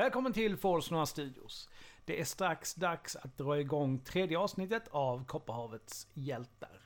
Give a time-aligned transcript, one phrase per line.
[0.00, 1.68] Välkommen till Forsnora Studios.
[2.04, 6.80] Det är strax dags att dra igång tredje avsnittet av Kopparhavets hjältar.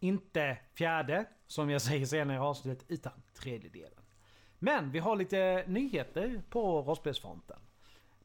[0.00, 4.02] Inte fjärde, som jag säger senare i avsnittet, utan tredje delen.
[4.58, 7.58] Men vi har lite nyheter på rollspelsfronten.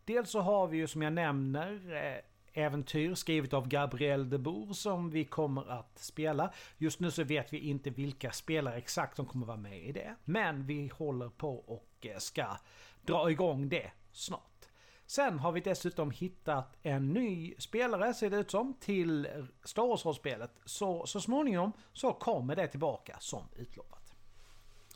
[0.05, 4.73] Dels så har vi ju som jag nämner eh, äventyr skrivet av Gabriel de Boer
[4.73, 6.53] som vi kommer att spela.
[6.77, 10.15] Just nu så vet vi inte vilka spelare exakt som kommer vara med i det.
[10.25, 12.57] Men vi håller på och eh, ska
[13.05, 14.69] dra igång det snart.
[15.05, 19.27] Sen har vi dessutom hittat en ny spelare, ser det ut som, till
[19.63, 20.51] Star Wars-rollspelet.
[20.65, 24.13] Så, så småningom så kommer det tillbaka som utlovat.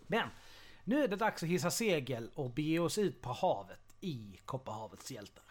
[0.07, 0.29] Men
[0.83, 5.11] nu är det dags att hissa segel och bege oss ut på havet i Kopparhavets
[5.11, 5.42] hjältar.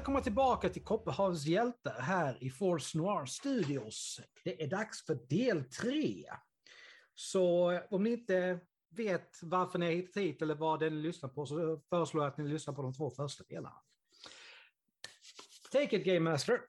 [0.00, 4.20] Välkomna tillbaka till Kopparhavs hjältar här i Force Noir Studios.
[4.44, 6.24] Det är dags för del tre.
[7.14, 8.60] Så eh, om ni inte
[8.96, 12.24] vet varför ni har hittat hit eller vad det är ni lyssnar på så föreslår
[12.24, 13.82] jag att ni lyssnar på de två första delarna.
[15.72, 16.60] Take it Game Master.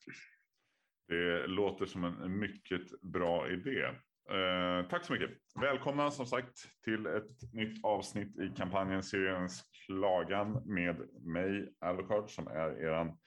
[1.08, 3.96] Det låter som en mycket bra idé.
[4.32, 5.30] Eh, tack så mycket.
[5.62, 12.48] Välkomna som sagt till ett nytt avsnitt i kampanjen Syriens klagan med mig Alucard som
[12.48, 13.18] är eran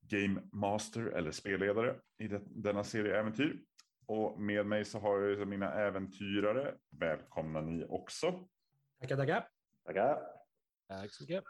[0.00, 3.60] Game Master eller spelledare i det, denna serie äventyr.
[4.06, 6.74] Och med mig så har jag mina äventyrare.
[6.90, 8.48] Välkomna ni också.
[9.00, 9.48] Tackar, tackar.
[9.84, 10.22] Tackar.
[10.88, 11.44] Tack så mycket.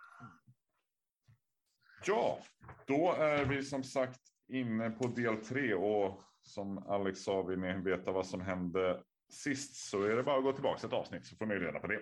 [2.06, 2.38] Ja,
[2.86, 7.80] då är vi som sagt inne på del tre och som Alex sa, vill ni
[7.82, 11.36] veta vad som hände sist så är det bara att gå tillbaka ett avsnitt så
[11.36, 12.00] får ni reda på det.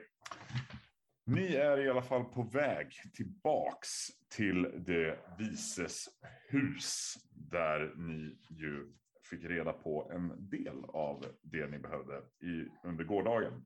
[1.27, 3.89] Ni är i alla fall på väg tillbaks
[4.29, 6.09] till det vises
[6.49, 8.93] hus där ni ju
[9.31, 13.65] fick reda på en del av det ni behövde i, under gårdagen.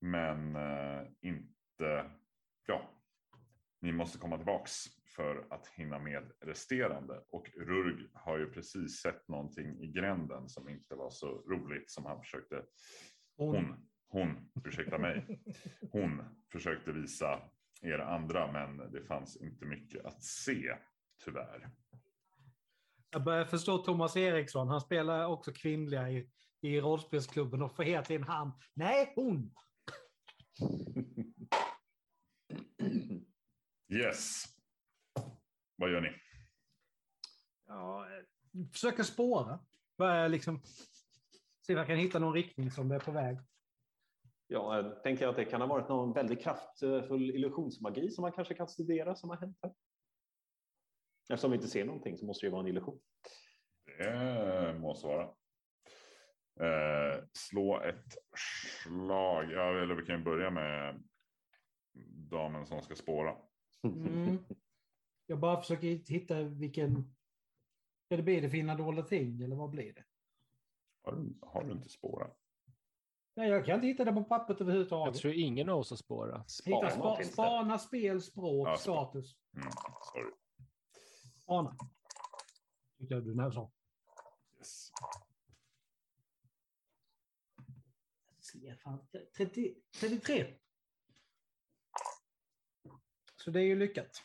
[0.00, 2.10] Men eh, inte,
[2.66, 2.90] ja,
[3.80, 4.84] ni måste komma tillbaks
[5.16, 7.20] för att hinna med resterande.
[7.30, 12.04] Och Rurg har ju precis sett någonting i gränden som inte var så roligt som
[12.04, 12.62] han försökte.
[13.36, 15.40] Hon, hon, ursäkta mig.
[15.92, 16.22] Hon
[16.52, 17.40] försökte visa
[17.82, 20.76] er andra, men det fanns inte mycket att se
[21.24, 21.70] tyvärr.
[23.10, 24.68] Jag börjar förstå Thomas Eriksson.
[24.68, 28.52] Han spelar också kvinnliga i, i rollspelsklubben och får hela tiden han.
[28.74, 29.54] Nej, hon!
[33.94, 34.44] Yes.
[35.76, 36.10] Vad gör ni?
[37.66, 38.06] Ja,
[38.72, 39.58] försöker spåra.
[39.98, 40.62] Börjar liksom
[41.66, 43.38] se om jag kan hitta någon riktning som det är på väg.
[44.46, 48.54] Ja, jag tänker att det kan ha varit någon väldigt kraftfull illusionsmagi som man kanske
[48.54, 49.74] kan studera som har hänt här.
[51.32, 53.00] Eftersom vi inte ser någonting så måste det ju vara en illusion.
[53.98, 55.24] Det måste vara.
[56.60, 58.16] Eh, slå ett
[58.82, 59.52] slag.
[59.52, 61.02] Ja, eller vi kan börja med
[62.30, 63.36] damen som ska spåra.
[63.84, 64.38] Mm.
[65.26, 67.14] Jag bara försöker hitta vilken...
[68.04, 70.04] Ska det bli det fina dolda ting eller vad blir det?
[71.02, 72.38] Har du, har du inte spårat?
[73.36, 75.16] Nej, jag kan inte hitta det på pappret Jag överhuvudtaget.
[75.20, 76.60] tror ingen av oss har spårat.
[76.64, 77.32] Hitta Spana spa, finns det.
[77.32, 79.36] spana, spel, språk, Ja, spa- status.
[79.56, 79.68] Mm,
[80.12, 80.30] sorry.
[81.42, 81.76] Spana.
[82.98, 83.70] Tyckte jag du när sa.
[84.58, 84.90] Yes.
[88.40, 89.06] Se, fan,
[89.36, 90.54] 30, 33.
[93.44, 94.22] Så det är ju lyckat.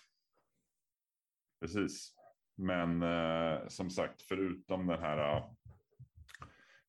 [1.60, 2.16] Precis.
[2.56, 5.51] Men eh, som sagt, förutom den här eh,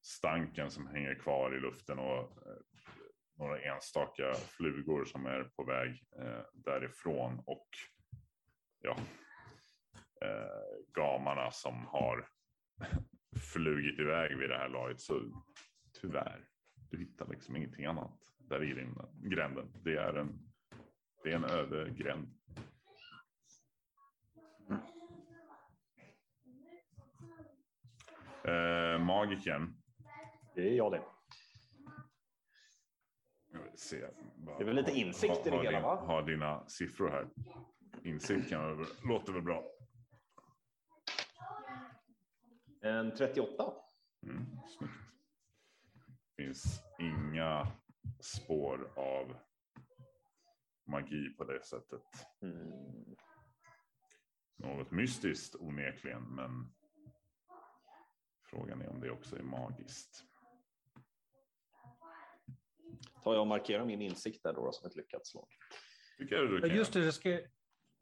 [0.02, 2.56] stanken som hänger kvar i luften och eh,
[3.38, 7.68] några enstaka flugor som är på väg eh, därifrån och
[8.80, 8.96] ja,
[10.22, 12.28] eh, gamarna som har
[13.52, 15.42] flugit iväg vid det här laget så
[16.00, 16.48] tyvärr,
[16.90, 18.98] du hittar liksom ingenting annat där i din
[19.30, 19.72] gränden.
[19.84, 20.49] Det är en,
[21.22, 22.28] det är en öde gränd.
[28.44, 29.74] Eh, magiken.
[30.54, 31.02] Det är jag det.
[33.52, 33.96] Jag se.
[33.96, 35.94] Det är väl lite insikt i det hela, va?
[35.94, 37.28] Ha dina siffror här.
[38.04, 39.64] Insikt kan låter väl bra.
[42.82, 43.72] En 38.
[44.22, 44.46] Mm,
[44.78, 44.92] snyggt.
[46.36, 47.66] Finns inga
[48.20, 49.36] spår av
[50.90, 52.02] magi på det sättet.
[52.42, 53.16] Mm.
[54.56, 56.72] något mystiskt onekligen, men
[58.50, 60.24] frågan är om det också är magiskt.
[63.22, 65.48] Tar jag och markerar min insikt där då som ett lyckat slag.
[66.18, 67.40] Tycker jag du kan Just det, det ska,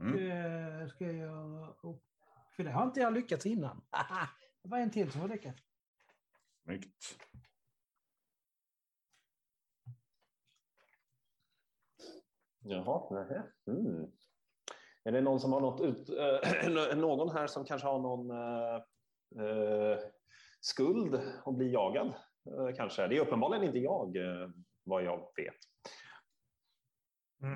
[0.01, 0.89] Mm.
[0.89, 1.77] ska jag...
[2.57, 3.85] För det har inte jag lyckats innan.
[4.63, 5.61] Det var en till som var lyckad.
[6.65, 7.19] Snyggt.
[12.69, 13.43] Jaha, nähä.
[13.67, 14.13] Mm.
[15.05, 16.09] Är det någon som har något ut,
[16.93, 18.77] äh, någon här som kanske har någon äh,
[19.47, 19.99] äh,
[20.61, 22.07] skuld och blir jagad?
[22.07, 23.07] Äh, kanske.
[23.07, 24.51] Det är uppenbarligen inte jag, äh,
[24.85, 25.57] vad jag vet.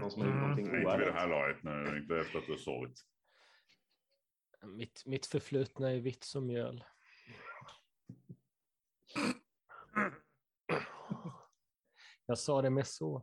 [0.00, 1.56] Någon som har gjort någonting Nej, inte vid det här laget,
[1.96, 3.00] inte efter att du har sovit.
[4.66, 6.84] Mitt, mitt förflutna är vitt som mjöl.
[12.26, 13.22] Jag sa det med så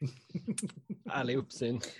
[1.10, 1.80] ärlig uppsyn.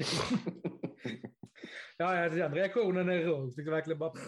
[2.00, 3.54] Ja, den reaktionen är rolig.
[3.54, 4.12] Fick verkligen bara...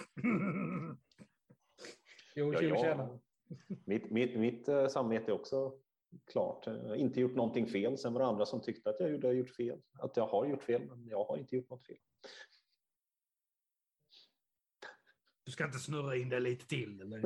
[2.35, 2.77] Jo, Ja, ja.
[2.77, 3.21] tjena.
[3.85, 5.75] Mitt, mitt, mitt äh, samvete är också
[6.33, 6.67] klart.
[6.67, 7.99] Äh, inte gjort någonting fel.
[7.99, 9.81] Sen var det andra som tyckte att jag gjorde, har gjort fel.
[9.99, 11.99] Att jag har gjort fel, men jag har inte gjort något fel.
[15.45, 17.21] Du ska inte snurra in det lite till, eller?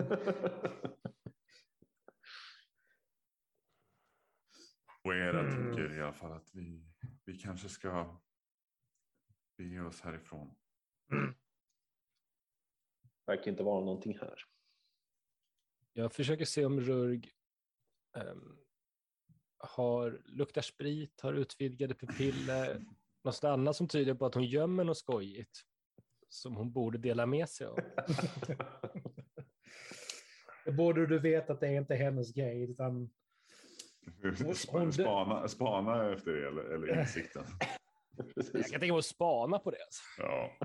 [5.05, 5.71] Och era Mm.
[5.71, 6.85] tycker i alla fall att vi,
[7.25, 8.21] vi kanske ska
[9.57, 10.55] bege oss härifrån.
[13.27, 14.35] verkar inte vara någonting här.
[15.93, 17.31] Jag försöker se om Rurg
[18.17, 18.59] ehm,
[19.59, 22.85] har, luktar sprit, har utvidgade pupiller,
[23.25, 25.65] något annat som tyder på att hon gömmer något skojigt
[26.29, 27.79] som hon borde dela med sig av.
[30.65, 33.11] Det borde du veta att det är inte hennes grej, utan...
[34.69, 37.45] hon- Spana, spana efter det eller, eller insikten.
[38.37, 39.83] Jag kan tänka mig att spana på det.
[39.85, 40.03] Alltså.
[40.19, 40.57] Ja.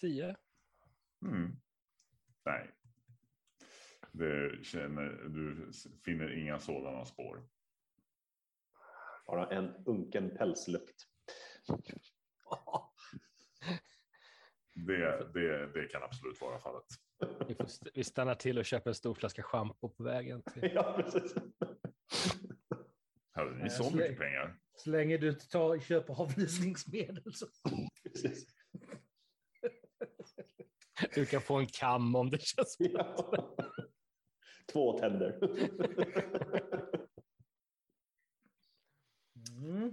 [0.00, 0.36] Tio.
[1.26, 1.52] Mm.
[2.44, 2.70] Nej.
[4.12, 5.72] Det känner, du
[6.04, 7.48] finner inga sådana spår.
[9.26, 11.02] Bara en unken pälslukt.
[14.86, 16.84] Det, det, det kan absolut vara fallet.
[17.48, 20.42] Vi, får st- vi stannar till och köper en stor flaska schampo på vägen.
[20.42, 20.70] Till.
[20.74, 21.34] ja, precis.
[23.32, 24.58] Hade ni Nej, så mycket släng- pengar?
[24.74, 27.46] Så länge du inte tar, köper avlysningsmedel så...
[28.02, 28.46] precis.
[31.14, 33.32] Du kan få en kam om det känns Ja.
[34.72, 35.38] Två tänder.
[39.58, 39.92] Mm.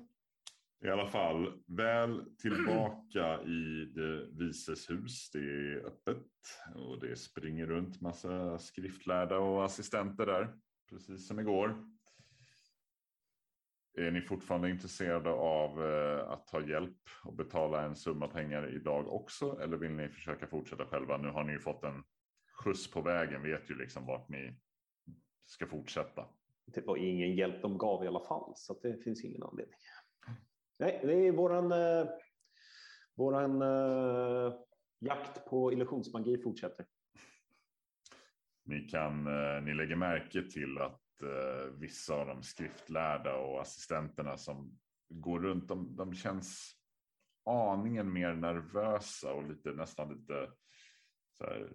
[0.85, 5.29] I alla fall, väl tillbaka i det vises hus.
[5.33, 6.27] Det är öppet
[6.75, 10.55] och det springer runt massa skriftlärda och assistenter där,
[10.89, 11.85] precis som igår.
[13.97, 19.07] Är ni fortfarande intresserade av eh, att ta hjälp och betala en summa pengar idag
[19.13, 19.59] också?
[19.61, 21.17] Eller vill ni försöka fortsätta själva?
[21.17, 22.03] Nu har ni ju fått en
[22.63, 24.59] skjuts på vägen, vet ju liksom vart ni
[25.45, 26.25] ska fortsätta.
[26.65, 29.79] Det var ingen hjälp de gav i alla fall, så det finns ingen anledning.
[30.77, 32.09] Nej, det är våran, eh,
[33.15, 34.53] våran eh,
[34.99, 36.85] jakt på illusionsmagi fortsätter.
[38.63, 44.37] Ni, kan, eh, ni lägger märke till att eh, vissa av de skriftlärda och assistenterna
[44.37, 44.79] som
[45.09, 46.75] går runt, de, de känns
[47.45, 50.51] aningen mer nervösa och lite, nästan lite
[51.37, 51.73] så här,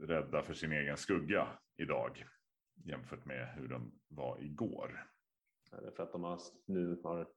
[0.00, 2.24] rädda för sin egen skugga idag
[2.84, 5.06] jämfört med hur de var igår.
[5.72, 7.28] Är det För att de har, nu har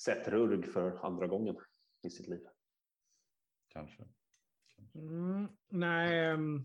[0.00, 1.56] sett Rurg för andra gången
[2.02, 2.46] i sitt liv.
[3.68, 4.04] Kanske.
[4.94, 5.48] Mm.
[5.68, 6.58] Nej, ehm,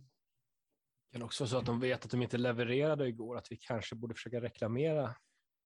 [1.12, 3.58] Det kan också vara så att de vet att de inte levererade igår, att vi
[3.58, 5.16] kanske borde försöka reklamera.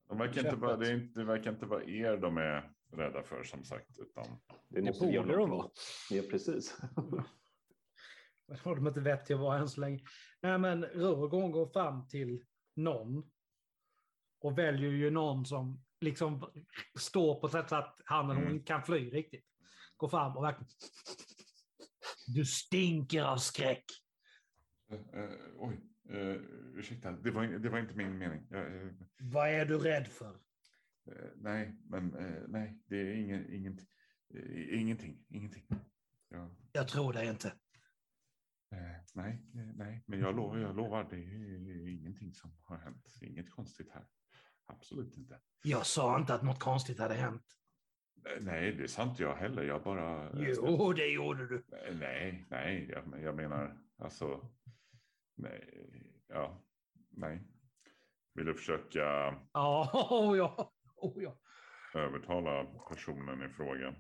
[0.08, 3.24] De verkar inte vara, det, är inte, det verkar inte vara er de är rädda
[3.24, 4.00] för som sagt.
[4.00, 4.26] Utan
[4.70, 5.70] Det, Det borde de vara.
[6.10, 6.78] Ja, precis.
[8.46, 10.04] Vad har de inte vett till att vara än så länge?
[10.42, 13.32] Nej, men Rurgon går fram till någon
[14.40, 16.52] och väljer ju någon som liksom
[17.00, 18.64] står på sätt så att han eller hon Mm.
[18.64, 19.46] kan fly riktigt.
[19.98, 20.68] Går fram och verkligen...
[22.28, 23.86] Du stinker av skräck.
[24.92, 25.82] Eh, eh, oj,
[26.12, 26.42] uh,
[26.76, 28.48] ursäkta, det var, det var inte min mening.
[28.50, 30.40] Jag, eh, Vad är du rädd för?
[31.36, 32.08] nej, men
[32.48, 33.80] nej, det är ingen, inget,
[34.34, 35.66] eh, ingenting, ingenting.
[36.30, 37.54] Ja, Jag tror det inte.
[39.14, 39.42] nej,
[39.76, 43.08] nej, men jag lovar, jag lovar, det är ingenting som har hänt.
[43.22, 44.08] Inget konstigt här.
[44.66, 45.40] Absolut inte.
[45.64, 47.46] Jag sa inte att något konstigt hade hänt.
[48.26, 49.64] Eh, Nej, det sa inte jag heller.
[49.64, 50.32] Jag bara...
[50.34, 51.56] Jo, det gjorde du.
[51.56, 54.50] Eh, Nej, nej, jag, jag menar alltså.
[55.36, 56.62] Nej, ja,
[57.10, 57.42] nej.
[58.34, 59.00] Vill du försöka
[59.54, 60.74] Ja, oh ja.
[60.96, 61.38] Oh ja.
[61.96, 63.96] övertala personen i fråga?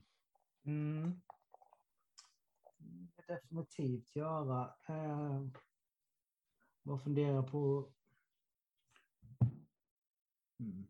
[0.65, 1.22] Mm.
[3.27, 4.74] definitivt göra.
[4.88, 5.41] Eh,
[6.84, 7.93] vad funderar på...
[10.63, 10.88] Mm.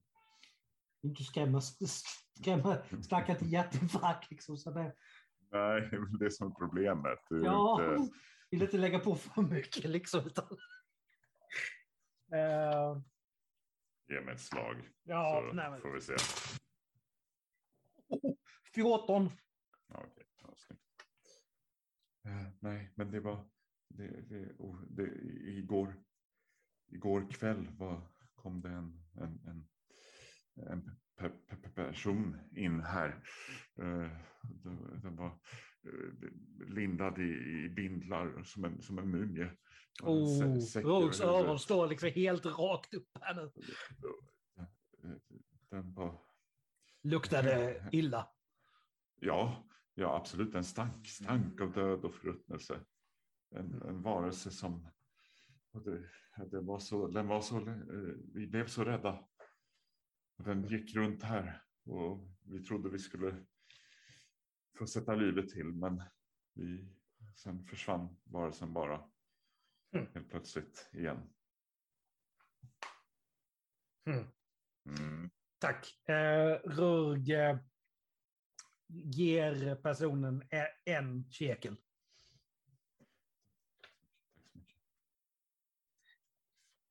[1.04, 4.58] Inte skrämma, skrämma, snacka inte hjärtinfarkt liksom.
[4.58, 4.96] Så det,
[5.52, 7.20] Nej, det är det som är problemet.
[7.30, 8.14] Du ja, inte...
[8.50, 10.26] vill inte lägga på för mycket liksom.
[10.26, 10.46] Utan,
[12.34, 13.02] eh,
[14.08, 14.90] Ge mig ett slag.
[15.04, 16.16] ja, så nej, men, får vi se.
[18.74, 19.30] 14.
[19.88, 20.06] Ja.
[20.42, 20.82] Ja, snyggt.
[22.26, 23.50] Eh, nej, men det var
[23.88, 25.04] det, det, oh, det,
[25.50, 26.04] igår.
[26.88, 28.02] Igår kväll var,
[28.36, 29.68] kom det en, en, en,
[30.72, 30.82] en
[31.18, 33.24] pe, pe, pe, person in här.
[33.82, 34.10] Eh,
[35.04, 37.32] den, var eh, lindad i,
[37.66, 39.52] i bindlar som en, som en mumie.
[40.02, 41.22] Oh, över huvudet.
[41.22, 43.52] öron står liksom helt rakt upp här nu.
[45.04, 45.16] Eh,
[45.70, 46.22] Den var...
[47.04, 48.28] Luktade illa.
[49.20, 50.56] Ja, ja absolut.
[50.56, 52.80] En stank, stank av död och förruttnelse.
[53.56, 54.88] En, en varelse som...
[55.74, 56.10] och Det,
[56.52, 57.58] det var så, den var så...
[57.70, 59.28] eh, Vi blev så rädda.
[60.38, 63.46] Och Den gick runt här och vi trodde vi skulle
[64.78, 66.04] få sätta livet till, men
[66.54, 66.94] vi,
[67.36, 69.10] sen försvann varelsen bara
[69.96, 70.08] Mm.
[70.14, 71.34] helt plötsligt igen.
[74.06, 74.26] Mm.
[74.86, 75.30] Mm.
[75.60, 76.10] Tack.
[76.10, 77.58] Eh, Rurg eh,
[78.88, 80.44] ger personen
[80.86, 81.78] en shekel.
[83.84, 84.78] Tack så mycket.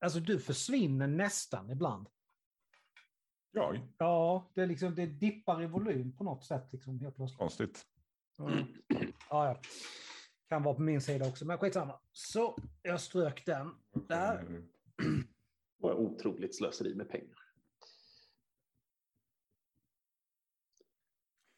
[0.03, 2.07] Alltså du försvinner nästan ibland.
[3.51, 6.67] Ja, Ja, det, är liksom, det dippar i volym på något sätt.
[6.71, 7.39] Liksom, helt plötsligt.
[7.39, 7.85] konstigt.
[8.39, 8.65] Mm.
[9.29, 9.61] Ja, ja.
[10.49, 11.99] Kan vara på min sida också, men skitsamma.
[12.11, 13.75] Så, jag strök den.
[14.07, 14.43] Där.
[15.77, 17.39] Det var otroligt slöseri med pengar.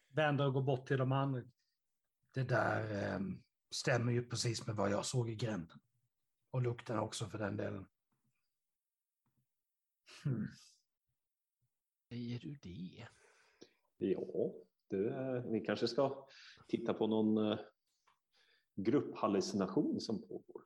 [0.08, 1.42] Vänder och går bort till de andra.
[2.34, 3.20] Det där eh,
[3.70, 5.78] stämmer ju precis med vad jag såg i gränden.
[6.50, 7.86] Och lukten också för den delen.
[10.26, 10.46] Hmm.
[12.08, 13.08] Säger du det?
[13.96, 14.52] Ja,
[14.88, 15.10] du,
[15.50, 16.26] vi kanske ska
[16.68, 17.58] titta på någon eh,
[18.74, 20.62] grupphallucination som pågår.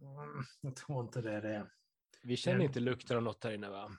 [0.00, 1.70] Mm, Jag tror inte det är det.
[2.22, 3.90] Vi känner inte lukten av något här inne va?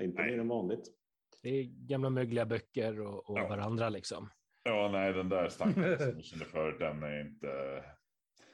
[0.00, 0.94] Inte mer än vanligt.
[1.42, 3.48] Det är gamla mögliga böcker och, och Ja.
[3.48, 4.30] varandra liksom.
[4.62, 7.84] Ja, nej, den där stanken som jag kände för, den är inte...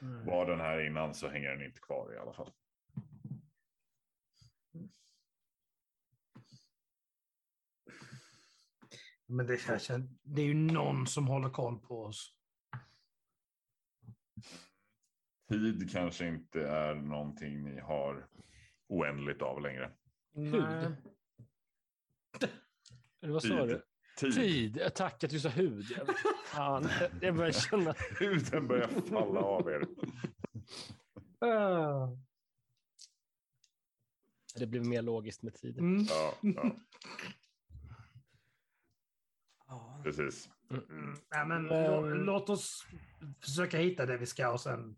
[0.02, 0.26] Mm.
[0.26, 2.52] Var den här innan så hänger den inte kvar i alla fall.
[9.26, 12.36] Men det, känns, det är ju någon som håller koll på oss.
[15.48, 18.28] Tid kanske inte är någonting ni har
[18.86, 19.92] oändligt av längre.
[20.32, 20.92] Nej.
[23.22, 23.82] Eller vad sa du?
[24.16, 24.35] Tid.
[24.35, 24.76] Tid.
[24.80, 25.85] Ja, Tack att du sa hud.
[26.44, 26.88] Fan,
[27.20, 27.92] jag börjar känna...
[28.20, 29.87] Huden börjar falla av er.
[31.38, 32.08] Ah.
[34.58, 35.85] Det blev mer logiskt med tiden.
[35.85, 36.04] Mm.
[36.08, 36.76] Ja, ja
[39.68, 40.00] Ja.
[40.04, 40.50] precis.
[40.70, 41.14] Mm.
[41.30, 42.87] Nej, men, Men- lå- låt oss
[43.40, 44.96] försöka hitta det vi ska och sen...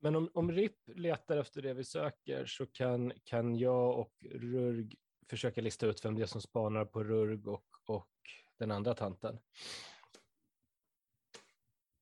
[0.00, 4.94] Men om, om RIP letar efter det vi söker så kan, kan jag och Rurg
[5.30, 8.10] försöka lista ut vem det är som spanar på Rurg och, och
[8.58, 9.38] den andra tanten.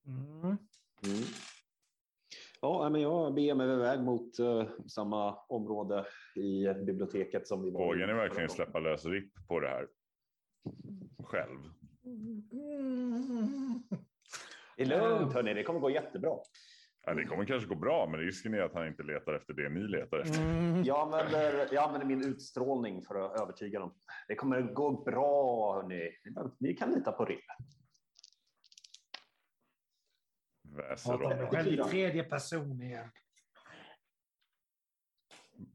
[0.07, 0.57] Mm.
[1.05, 1.25] Mm.
[2.61, 7.81] Ja, men jag beger mig iväg mot eh, samma område i biblioteket som vi var
[7.81, 9.89] Vågar ni verkligen släppa lös RIP på det här?
[11.25, 11.59] Själv?
[14.77, 15.55] Det är lugnt, hörni.
[15.55, 16.39] Det kommer gå jättebra.
[17.05, 19.69] Ja, det kommer kanske gå bra, men risken är att han inte letar efter det
[19.69, 20.43] ni letar efter.
[20.43, 20.83] Mm.
[20.85, 23.95] Jag använder, jag använder min utstrålning för att övertyga dem.
[24.29, 26.11] Det kommer gå bra, hörni.
[26.59, 27.45] Ni kan lita på RIP.
[30.63, 33.11] Väser om själv i tredje person igen.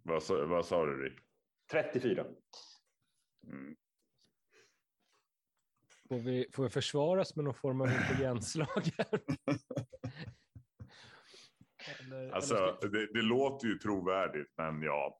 [0.03, 1.19] Vad, sa- vad sa du, RIP?
[1.71, 2.25] 34.
[3.47, 3.75] Mm.
[6.09, 8.67] Får vi, får vi försvaras med någon form av intelligensslag?
[11.99, 15.19] eller, Alltså, eller det, det låter ju trovärdigt, men ja.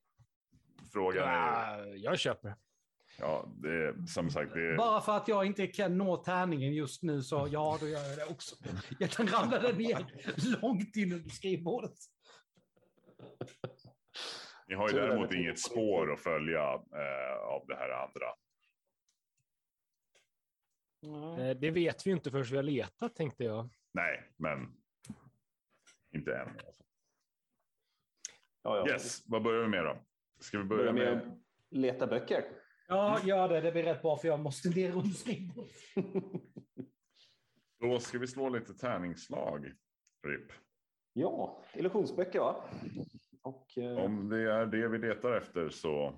[0.94, 1.86] Frågan är...
[1.86, 2.56] ja, jag köper.
[3.20, 4.78] Ja, det är som sagt, är...
[4.78, 8.18] Bara för att jag inte kan nå tärningen just nu så ja, då gör jag
[8.18, 8.56] det också.
[9.00, 10.06] Jag den ramlade ner
[10.62, 11.98] långt in under skrivbordet.
[14.68, 18.28] Ni har ju däremot inget spår att följa eh, av det här andra.
[21.44, 23.70] Eh, Det vet vi inte förrän vi har letat, tänkte jag.
[23.94, 24.74] Nej, men
[26.18, 26.50] inte än.
[28.64, 28.90] Ja, ja.
[28.90, 29.98] Yes, vad börjar vi med då?
[30.40, 31.34] Ska vi Börja börja med med...
[31.34, 31.38] att
[31.70, 32.46] leta böcker.
[32.88, 33.62] Ja, gör det.
[33.62, 35.54] Det blir rätt bra för jag måste ner och springa.
[37.80, 39.74] Då ska vi slå lite tärningsslag.
[40.28, 40.52] RIP.
[41.14, 42.56] Ja, illusionsböcker va?
[43.44, 46.18] Och, eh, Om det är det vi letar efter så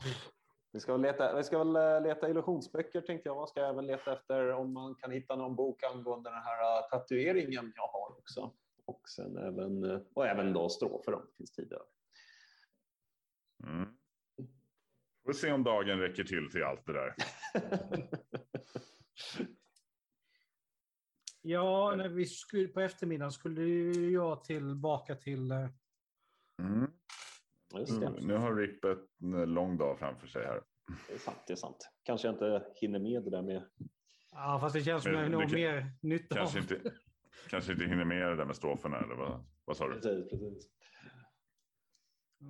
[0.71, 3.49] vi, ska väl leta, vi ska väl eh, leta illusionsböcker tänkte jag.
[3.49, 6.89] Ska jag väl leta efter om man kan hitta någon bok angående den här eh,
[6.89, 8.53] tatueringen jag har också.
[8.89, 11.85] Och, sen även, eh, och även då strofer om det finns tid över.
[13.63, 13.89] Mm.
[15.25, 17.15] Får se om dagen räcker till till allt det där.
[21.41, 23.63] Ja, när vi skulle, på eftermiddagen skulle
[24.09, 25.51] jag tillbaka till...
[25.51, 25.69] eh,
[26.61, 26.91] Mm.
[27.75, 28.05] Just det.
[28.07, 28.27] Mm.
[28.27, 30.63] Nu har Rip en lång dag framför sig här.
[31.07, 31.37] det är sant.
[31.47, 31.89] Det är sant.
[32.03, 33.69] Kanske jag inte hinner med det där med
[34.31, 36.37] Ja, fast det känns som jag har mer nytta av.
[36.37, 36.75] Kanske inte,
[37.49, 39.93] kanske inte hinner med det där med stroferna eller vad, vad sa du?
[39.93, 40.69] Precis, precis.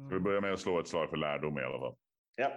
[0.08, 1.96] Ska vi börja med att slå ett slag för lärdom i alla fall.
[2.36, 2.52] Ja.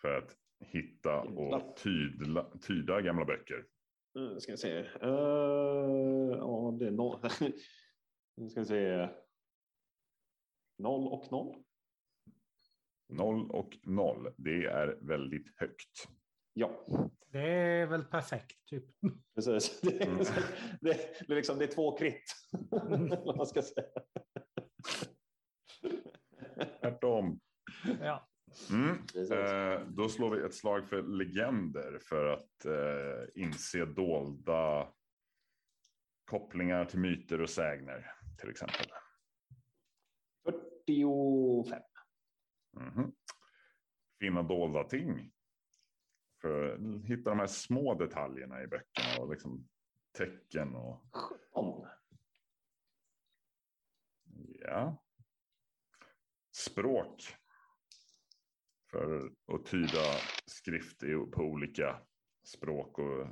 [0.00, 3.66] För att hitta och tydla, tyda gamla böcker.
[4.14, 4.80] Nu ska vi se.
[4.80, 7.20] Uh, ja, det är noll.
[8.36, 9.08] Nu ska vi se.
[10.78, 11.64] Noll och noll.
[13.08, 14.34] Noll och noll.
[14.36, 16.08] Det är väldigt högt.
[16.54, 16.86] Ja,
[17.32, 18.84] Det är väl perfekt, typ.
[19.34, 19.80] precis.
[19.80, 20.24] Det är, Mm.
[20.80, 22.34] det, liksom, det är två kritt.
[22.70, 23.86] Vad man ska säga.
[26.80, 27.40] Tvärtom.
[28.00, 28.28] Ja.
[28.70, 28.90] Mm.
[29.32, 34.92] Eh, då slår vi ett slag för legender för att eh, inse dolda
[36.30, 38.86] kopplingar till myter och sägner till exempel.
[40.86, 41.82] 45.
[42.76, 43.12] Mhm.
[44.20, 45.32] Finna dolda ting.
[46.44, 49.68] För att hitta de här små detaljerna i böckerna och liksom
[50.12, 51.86] tecken och 17.
[54.60, 55.02] ja.
[56.52, 57.22] Språk.
[58.90, 60.02] För att tyda
[60.46, 61.00] skrift
[61.32, 62.00] på olika
[62.44, 63.26] språk och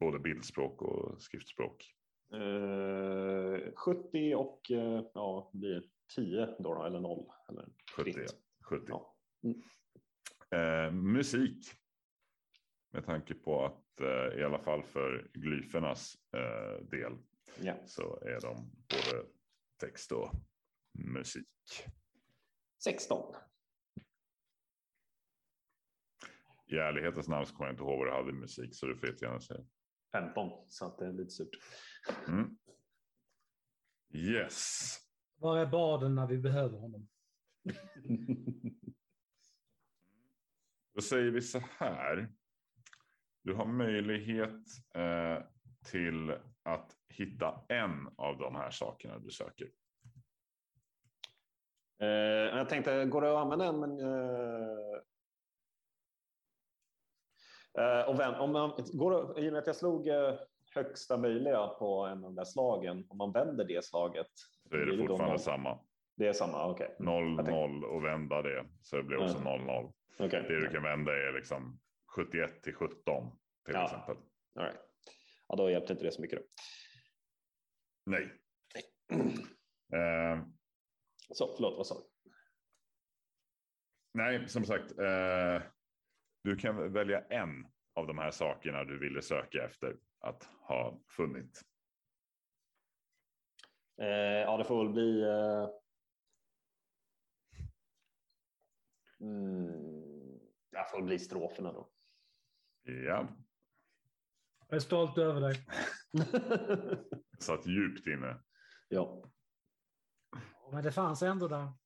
[0.00, 1.94] både bildspråk och skriftspråk.
[2.32, 5.84] Eh, 70 och eh, ja, blir
[6.14, 7.26] 10 då, eller 0.
[7.48, 8.12] Eller 70.
[8.12, 8.36] fritt.
[8.60, 8.84] 70.
[8.88, 9.16] Ja.
[10.58, 11.72] Eh, musik.
[12.96, 17.12] Med tanke på att eh, i alla fall för glyfernas eh, del
[17.60, 17.74] Ja.
[17.86, 19.26] så är de både
[19.80, 20.30] text och
[20.92, 21.48] musik.
[22.84, 23.34] 16.
[26.66, 28.96] I ärlighetens namn så kommer jag inte ihåg vad du hade i musik så du
[28.96, 29.64] får jättegärna säga.
[30.12, 30.50] 15.
[30.68, 31.50] Så att det är lite surt.
[32.28, 32.58] Mm.
[34.14, 34.90] Yes.
[35.36, 37.08] Var är baden när vi behöver honom?
[40.94, 42.32] Då säger vi så här.
[43.46, 45.38] Du har möjlighet eh,
[45.90, 49.68] till att hitta en av de här sakerna du söker.
[52.02, 52.08] Eh,
[52.58, 53.80] jag tänkte, går det att använda en?
[53.80, 54.98] Men, eh,
[57.78, 60.34] eh, och vem, om man, går det, I och med att jag slog eh,
[60.74, 64.30] högsta möjliga på en av de där slagen, om man vänder det slaget.
[64.70, 65.38] Så är det fortfarande noll?
[65.38, 65.78] samma.
[66.16, 66.96] Det är samma, okej.
[66.98, 68.66] 0, Jag tänkte- 0 och vända det.
[68.82, 69.66] Så det blir också Mm.
[69.66, 69.92] 0, 0.
[70.18, 70.44] Okej.
[70.48, 71.78] Det du kan vända är liksom
[72.16, 73.30] 71 till 17
[73.64, 73.84] till Ja.
[73.84, 74.16] exempel.
[74.54, 74.80] All right.
[75.48, 76.38] Ja, då hjälpte inte det så mycket.
[76.38, 76.46] Då.
[78.10, 78.40] Nej.
[79.92, 80.46] Eh,
[81.28, 82.06] Så, förlåt, vad sa du?
[84.14, 84.98] nej, som sagt.
[84.98, 85.62] Eh,
[86.44, 91.62] du kan välja en av de här sakerna du ville söka efter att ha funnit.
[94.02, 94.06] Eh,
[94.40, 95.22] ja, det får väl bli...
[95.22, 95.68] Eh,
[99.20, 101.90] mm, jag får väl bli stroferna då.
[102.88, 103.28] Ja,
[104.68, 105.66] Jag är stolt över dig.
[107.38, 108.40] satt djupt inne.
[108.88, 109.30] ja.
[110.72, 111.72] Men det fanns ändå där.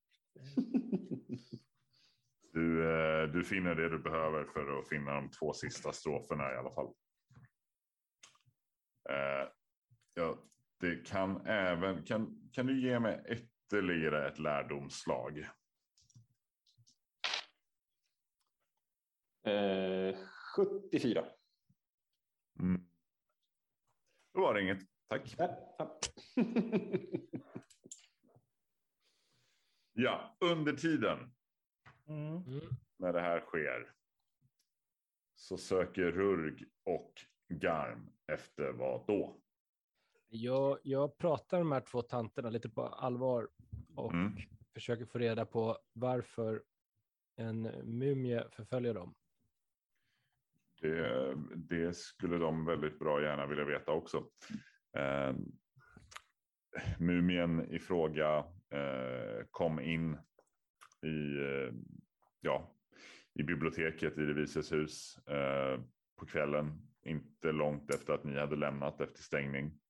[2.53, 6.57] Du, eh, du finner det du behöver för att finna de två sista stroferna i
[6.57, 6.95] alla fall.
[9.11, 9.49] Eh,
[10.15, 10.39] ja,
[10.81, 15.39] det kan även, kan, kan du ge mig ytterligare ett lärdomslag?
[19.47, 20.17] eh,
[20.57, 21.25] 74.
[22.59, 22.81] Mm.
[24.35, 24.79] Då var det inget.
[25.09, 25.35] Tack.
[25.39, 25.99] Ja, ja.
[29.93, 31.33] Ja, under tiden.
[32.09, 32.43] Mm.
[32.97, 33.93] när det här sker
[35.35, 37.13] så söker Rurg och
[37.49, 39.41] Garm efter vad då?
[40.29, 43.49] Jag, jag pratar med de här två tanterna lite på allvar
[43.97, 44.33] och Mm.
[44.75, 46.63] försöker få reda på varför
[47.37, 47.63] en
[47.99, 49.15] mumie förföljer dem.
[50.81, 54.31] Det, det skulle de väldigt bra gärna vilja veta också.
[54.97, 55.35] Eh,
[56.99, 60.19] mumien i fråga eh, kom in
[61.03, 61.75] i, eh,
[62.40, 62.77] ja,
[63.35, 65.81] i biblioteket i det vises hus eh,
[66.19, 66.87] på kvällen.
[67.03, 69.81] Inte långt efter att ni hade lämnat efter stängning.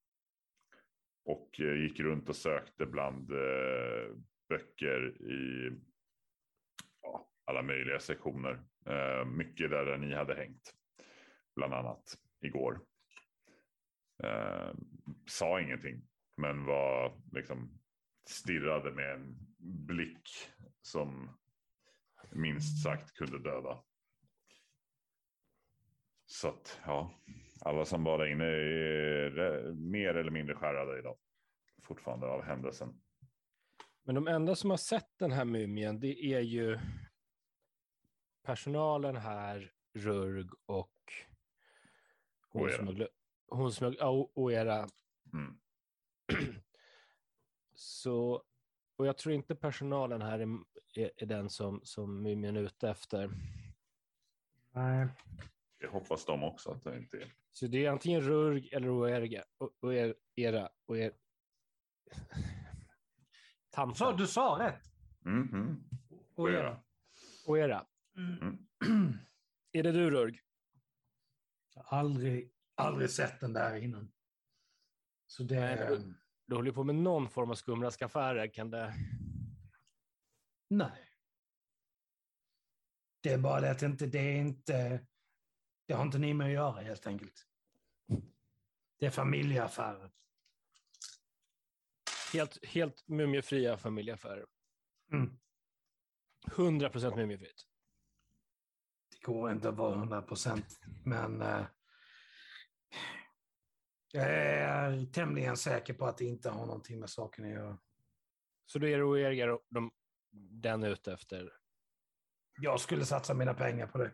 [1.24, 4.16] Och eh, gick runt och sökte bland eh,
[4.48, 5.70] böcker i
[7.02, 8.62] ja, alla möjliga sektioner.
[8.86, 10.74] Eh, mycket där, där ni hade hängt,
[11.54, 12.80] bland annat igår.
[14.22, 14.74] Eh,
[15.26, 16.02] sa ingenting,
[16.36, 17.80] men var liksom
[18.28, 20.28] stirrade med en blick
[20.82, 21.38] som
[22.32, 23.84] minst sagt kunde döda.
[26.26, 27.14] Så att ja,
[27.60, 31.18] alla som var där inne är mer eller mindre skärrade idag.
[31.82, 33.00] Fortfarande av händelsen.
[34.02, 36.78] Men de enda som har sett den här mumien, det är ju
[38.42, 40.99] personalen här, Rurg och
[42.52, 43.06] hon Oera.
[43.48, 44.88] hon ja, Oera.
[45.32, 45.58] Mm.
[47.74, 48.42] Så,
[48.96, 50.58] och jag tror inte personalen här är,
[50.94, 53.30] är, är den som, som mumien är ute efter.
[54.72, 55.08] Nej.
[55.78, 57.32] Det hoppas de också att det inte är.
[57.52, 59.44] Så det är antingen Rurg eller Oerga,
[59.80, 61.12] Oer- Era, Oer...
[63.70, 63.94] Tanten.
[63.96, 64.92] Så, du sa rätt.
[65.20, 65.84] Mhm.
[66.08, 66.80] Och Oera.
[67.46, 67.86] Oera.
[68.16, 68.58] Mm.
[69.72, 70.40] Är det du Rurg?
[71.76, 74.12] Aldrig, aldrig sett den där innan.
[75.26, 75.60] Så det...
[75.60, 76.14] Nej, det-
[76.46, 78.94] Du håller på med någon form av skumraskaffärer, kan det...
[80.70, 81.08] Nej.
[83.22, 85.06] Det är bara det att inte, det är inte...
[85.86, 87.46] Det har inte ni med att göra helt enkelt.
[88.98, 90.10] Det är familjeaffärer.
[92.32, 94.46] Helt, helt mumiefria familjeaffärer.
[95.12, 95.38] Mm.
[96.52, 97.66] 100 procent mumiefritt.
[99.22, 101.64] Går inte att vara 100 procent, men eh,
[104.12, 107.78] jag är tämligen säker på att det inte har någonting med saken att göra.
[108.66, 109.90] Så då är det Oerga de,
[110.50, 111.52] den är ute efter.
[112.60, 114.12] Jag skulle satsa mina pengar på det.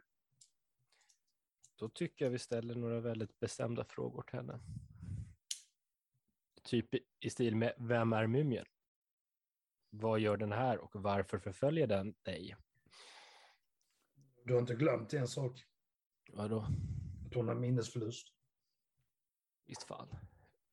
[1.76, 4.60] Då tycker jag vi ställer några väldigt bestämda frågor till henne.
[6.62, 8.66] Typ i- i stil med Vem är mumien?
[9.90, 12.56] Vad gör den här och varför förföljer den dig?
[14.46, 15.64] Du har inte glömt en sak,
[16.32, 16.66] Vadå?
[17.26, 18.28] att hon har minnesförlust.
[19.66, 20.08] Visst fan.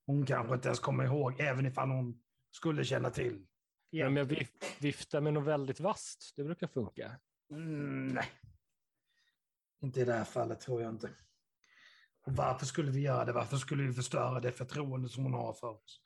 [0.05, 3.47] Hon kanske inte ens kommer ihåg, även ifall hon skulle känna till.
[3.89, 4.05] Ja.
[4.09, 6.33] Men jag vif- viftar med något väldigt vasst.
[6.35, 7.19] Det brukar funka.
[7.51, 8.29] Mm, nej.
[9.81, 11.09] Inte i det här fallet tror jag inte.
[12.25, 13.33] Och varför skulle vi göra det?
[13.33, 16.01] Varför skulle vi förstöra det förtroende som hon har för oss?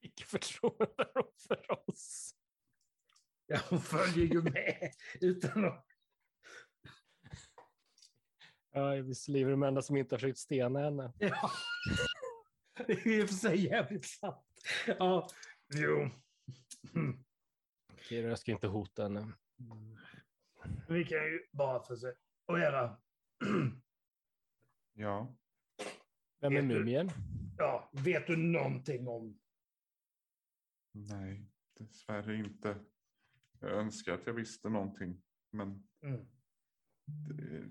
[0.00, 2.34] Vilket förtroende har hon för oss?
[3.52, 5.86] Ja, hon följer ju med utan att...
[8.70, 11.12] Ja, visserligen är vi de enda som inte har försökt stena henne.
[11.18, 11.50] Ja.
[12.86, 14.46] Det är i och för sig jävligt sant.
[14.86, 15.28] Ja,
[15.74, 16.10] jo.
[16.94, 17.24] Mm.
[17.92, 19.32] Okej, jag ska inte hota henne.
[20.88, 22.18] Vi kan ju bara försöka...
[22.46, 23.00] Och era...
[24.92, 25.36] Ja,
[26.40, 27.10] Vem är mumien?
[27.58, 29.40] Ja, vet du någonting om...
[30.92, 31.46] nej,
[31.78, 32.78] dessvärre inte.
[33.62, 35.22] Jag önskar att jag visste någonting,
[35.52, 36.26] men Mm.
[37.06, 37.68] det,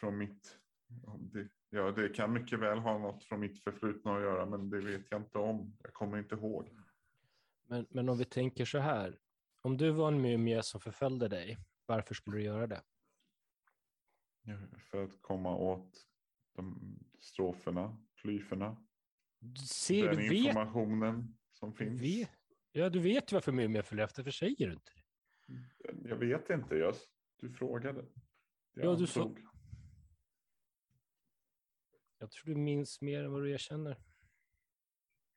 [0.00, 0.58] från mitt...
[1.06, 4.70] ja, Det, ja, det kan mycket väl ha något från mitt förflutna att göra, men
[4.70, 5.76] det vet jag inte om.
[5.82, 6.68] Jag kommer inte ihåg.
[7.68, 9.18] Men, men om vi tänker så här.
[9.62, 12.82] Om du var en mumie som förföljde dig, varför skulle du göra det?
[14.78, 16.06] För att komma åt
[16.54, 18.84] de stroferna, glyferna,
[19.66, 22.00] Se, den du vet, informationen som finns.
[22.02, 22.30] vet,
[22.72, 24.97] ja, du vet ju varför mumier följer efter, för säger du inte det?
[26.04, 26.94] Jag vet inte, jag,
[27.36, 28.04] du frågade.
[28.74, 29.34] Jag Ja, du sa-.
[32.18, 34.02] Jag tror du minns mer än vad du erkänner.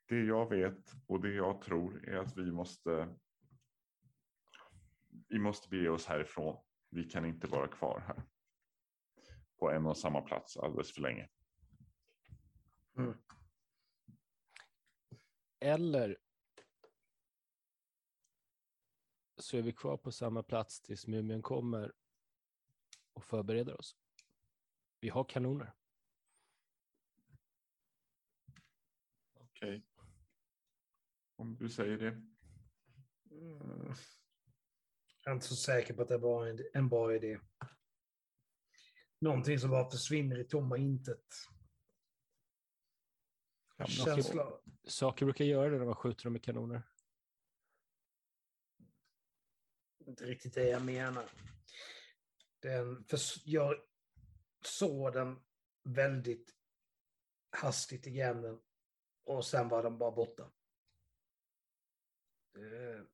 [0.08, 3.16] Det jag vet och det jag tror är att vi måste.
[5.28, 6.64] Vi måste bege oss härifrån.
[6.90, 8.24] Vi kan inte vara kvar här.
[9.60, 11.30] På en och samma plats alldeles för länge.
[15.60, 16.18] Eller
[19.42, 21.94] så är vi kvar på samma plats tills mumien kommer
[23.14, 23.96] och förbereder oss.
[25.00, 25.74] Vi har kanoner.
[29.34, 29.86] Okej.
[31.36, 32.08] Om du säger det.
[33.32, 33.94] Mm.
[35.24, 37.40] Jag är inte så säker på att det var en, en bra idé.
[39.20, 41.26] Någonting som bara försvinner i tomma intet.
[43.78, 44.62] Kan Känsla.
[44.84, 46.91] Saker brukar göra det när man skjuter dem med kanoner.
[50.12, 51.30] Inte riktigt det jag menar.
[52.60, 53.76] Den för, jag
[54.66, 55.40] såg den
[55.84, 56.56] väldigt
[57.50, 58.60] hastigt igen den
[59.24, 60.44] och sen var den bara borta.
[62.56, 63.06] Eh,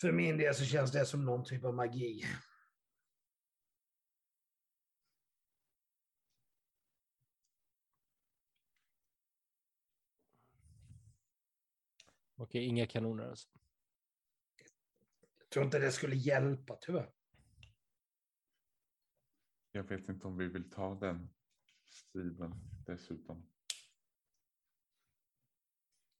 [0.00, 2.24] för min del så känns det som någon typ av magi.
[12.36, 13.61] Okej, inga kanoner alltså.
[15.52, 17.12] Jag tror inte det skulle hjälpa tyvärr.
[19.72, 21.30] Jag vet inte om vi vill ta den
[21.88, 22.54] striden
[22.86, 23.50] dessutom.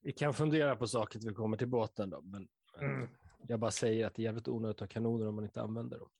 [0.00, 3.08] Vi kan fundera på saker till vi kommer till båten då, men men Mm.
[3.48, 5.98] jag bara säger att det är jävligt onödigt att ha kanoner om man inte använder
[5.98, 6.10] dem.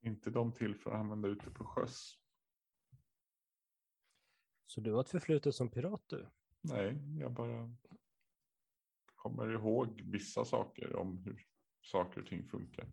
[0.00, 2.18] Inte de till för att använda ute på sjöss.
[4.66, 6.28] Så du har ett förflutet som pirat du?
[6.60, 7.76] Nej, jag bara
[9.14, 11.51] kommer ihåg vissa saker om hur
[11.82, 12.86] saker och ting funkar.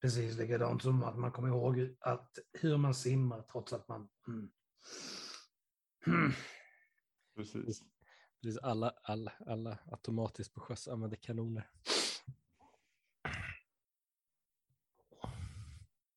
[0.00, 4.08] Precis likadant som att man kommer ihåg att hur man simmar trots att man...
[4.28, 4.52] Mm.
[6.06, 6.32] Mm.
[7.34, 7.82] Precis.
[8.42, 11.70] Precis alla, alla, alla automatiskt på sjöss använder kanoner.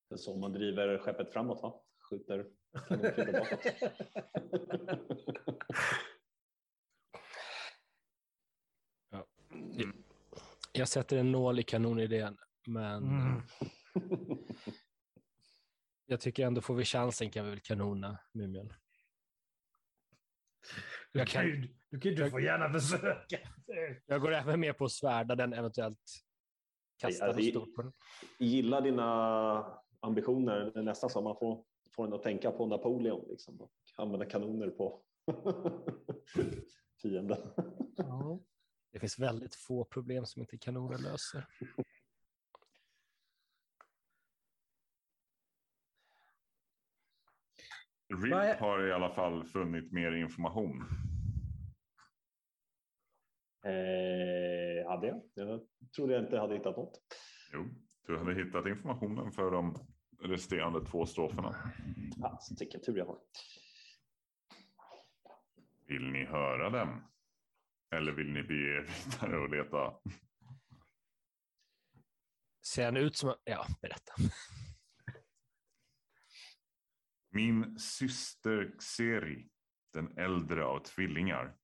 [0.08, 1.82] Det är så man driver skeppet framåt, va?
[1.98, 2.46] Skjuter
[2.88, 3.62] kanonkulor bakåt.
[10.78, 12.36] Jag sätter en nål i kanonidén,
[12.66, 13.42] men Mm.
[16.06, 18.68] jag tycker ändå får vi chansen kan vi väl kanona mumien.
[21.12, 23.38] Du, Jag kan, ju- du, kan, du får gärna försöka.
[24.06, 25.98] Jag går även med på att svärda den, eventuellt
[26.96, 27.92] kasta Alltså, den på den.
[28.38, 30.70] Gillar dina ambitioner.
[30.74, 31.64] Det är nästan så man får,
[31.96, 33.28] får en att tänka på Napoleon.
[33.28, 35.02] Liksom, och använda kanoner på
[37.02, 37.38] fienden.
[38.96, 41.46] Det finns väldigt få problem som inte kanoner löser.
[48.08, 50.84] RIP har i alla fall funnit mer information.
[53.64, 55.22] Eh, hade jag?
[55.34, 55.60] Jag
[55.96, 57.00] trodde jag inte hade hittat något.
[57.52, 57.64] Jo,
[58.06, 59.74] du hade hittat informationen för de
[60.22, 61.72] resterande två stroferna.
[62.22, 63.18] Alltså, vilken tur jag har.
[65.86, 67.02] Vill ni höra dem?
[67.94, 69.94] Eller vill ni bege er vidare och leta?
[72.66, 73.34] Ser han ut som...
[73.44, 74.12] Ja, berätta.
[77.30, 79.48] Min syster Xeri,
[79.92, 81.56] den äldre av tvillingar,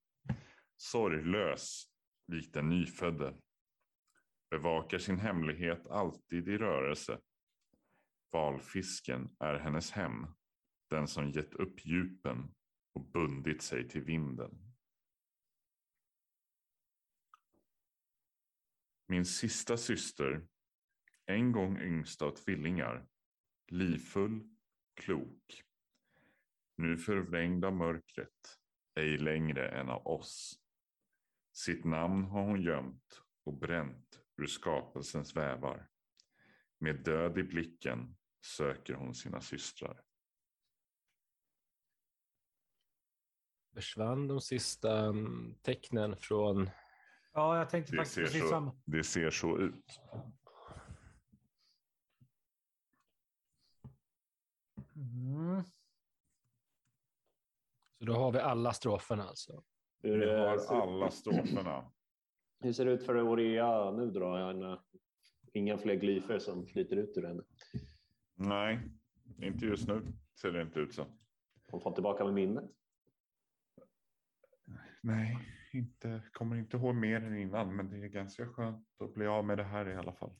[0.77, 1.85] sorglös
[2.27, 3.37] likt den nyfödde,
[4.49, 7.19] bevakar sin hemlighet alltid i rörelse.
[8.31, 10.27] Valfisken är hennes hem,
[10.89, 12.55] den som gett upp djupen
[12.93, 14.72] och bundit sig till vinden.
[19.07, 20.47] Min sista syster,
[21.25, 23.07] en gång yngst av tvillingar,
[23.67, 24.49] livfull,
[24.93, 25.63] klok,
[26.75, 28.59] nu förvrängd av mörkret,
[28.95, 30.59] ej längre än av oss.
[31.53, 35.89] Sitt namn har hon gömt och bränt ur skapelsens vävar.
[36.79, 40.03] Med död i blicken söker hon sina systrar.
[43.73, 46.69] Försvann de sista mm, tecknen från...
[47.33, 48.75] Ja, jag tänkte Det faktiskt ser, precis så, samma.
[48.85, 49.99] det ser så ut.
[54.95, 55.63] Mm.
[57.97, 59.63] Så då har vi alla stroferna alltså.
[60.01, 61.91] Vi eh, har alla stroferna.
[62.59, 64.79] hur ser det ut för Orea nu då?
[65.53, 67.43] Inga fler glyfer som flyter ut ur henne.
[68.35, 68.79] Nej,
[69.41, 71.05] inte just nu ser det inte ut så.
[71.71, 72.71] Hon får tillbaka med minnet.
[75.01, 75.37] Nej,
[75.73, 79.45] inte, kommer inte ihåg mer än innan, men det är ganska skönt att bli av
[79.45, 80.35] med det här i alla fall.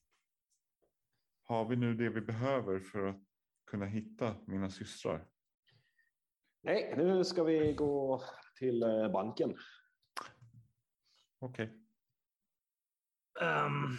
[1.43, 3.21] Har vi nu det vi behöver för att
[3.65, 5.25] kunna hitta mina systrar?
[6.61, 8.21] Nej, nu ska vi gå
[8.59, 9.55] till eh, banken.
[11.39, 11.65] Okej.
[13.41, 13.97] Ehm,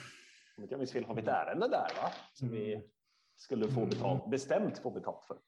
[0.57, 2.13] Om inte jag minns fel har vi ett ärende där va?
[2.33, 2.91] Som vi
[3.37, 5.39] skulle få betalt, bestämt få betalt för.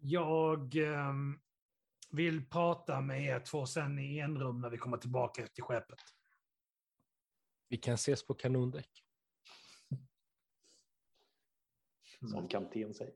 [0.00, 1.40] jag ehm,
[2.10, 5.98] vill prata med er två sen i en rum när vi kommer tillbaka till skeppet.
[7.68, 9.04] Vi kan ses på kanondäck.
[12.30, 13.14] Som kapten säger.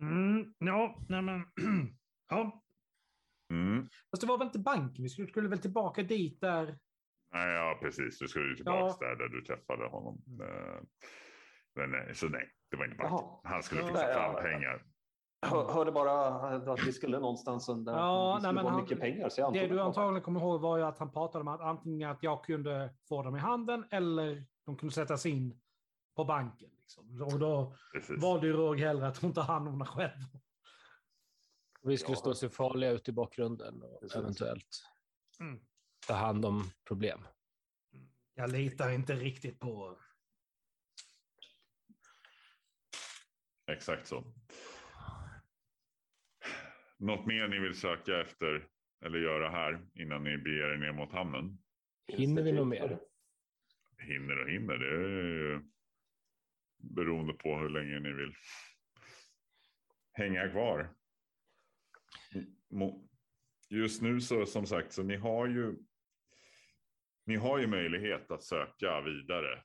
[0.00, 1.42] Mm, ja, nej men...
[2.28, 2.60] ja,
[3.50, 3.88] Mm.
[4.10, 5.02] fast det var väl inte banken?
[5.02, 6.78] Vi skulle, skulle väl tillbaka dit där.
[7.32, 8.18] Nej, ja, precis.
[8.18, 10.22] Du skulle tillbaka där, där du träffade honom.
[10.42, 10.82] Eh,
[11.74, 13.28] Men nej, så nej, det var inte banken.
[13.44, 13.86] Han skulle Ja.
[13.86, 14.42] fixa Ja, fram ja, ja.
[14.42, 14.86] pengar.
[15.44, 19.28] Hör, hörde bara att vi skulle någonstans där Ja, nej, men få han- mycket pengar.
[19.28, 22.10] Så jag Det du antagligen kommer ihåg var ju att han pratade om att antingen
[22.10, 25.60] att jag kunde få dem i handen eller de kunde sättas in
[26.16, 26.70] på banken.
[26.78, 27.22] Liksom.
[27.22, 28.22] Och då Precis.
[28.22, 30.20] valde ju Rög hellre att hon tar hand om det själv.
[31.82, 32.20] Vi skulle Ja.
[32.20, 34.16] stå så farliga ut i bakgrunden och Precis.
[34.16, 34.84] eventuellt
[35.40, 35.60] Mm.
[36.06, 37.26] ta hand om problem.
[38.34, 39.98] Jag litar inte riktigt på...
[43.66, 44.24] Exakt så.
[47.04, 48.68] Något mer ni vill söka efter
[49.04, 51.58] eller göra här innan ni beger er ner mot hamnen?
[52.12, 53.00] Hinner vi något mer?
[53.98, 55.60] Hinner och hinner, det är ju
[56.78, 58.34] beroende på hur länge ni vill
[60.12, 60.94] hänga kvar.
[63.70, 65.76] Just nu så som sagt, så ni har ju.
[67.26, 69.64] Ni har ju möjlighet att söka vidare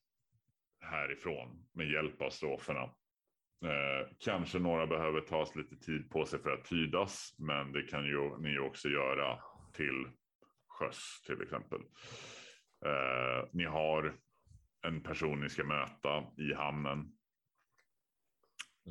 [0.79, 2.95] härifrån med hjälp av stroferna.
[3.65, 8.05] Eh, kanske några behöver tas lite tid på sig för att tydas, men det kan
[8.05, 9.39] ju ni också göra
[9.73, 10.07] till
[10.67, 11.79] sjöss till exempel.
[12.85, 14.19] Eh, ni har
[14.87, 17.11] en person ni ska möta i hamnen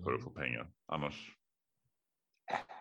[0.05, 0.71] för att få pengar.
[0.87, 1.33] Annars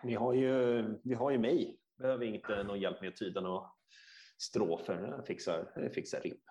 [0.02, 1.80] Vi har ju, vi har ju mig.
[1.98, 3.70] Behöver inte någon hjälp med att tyda några
[4.38, 5.08] strofer.
[5.08, 6.42] Jag fixar, jag fixar RIP.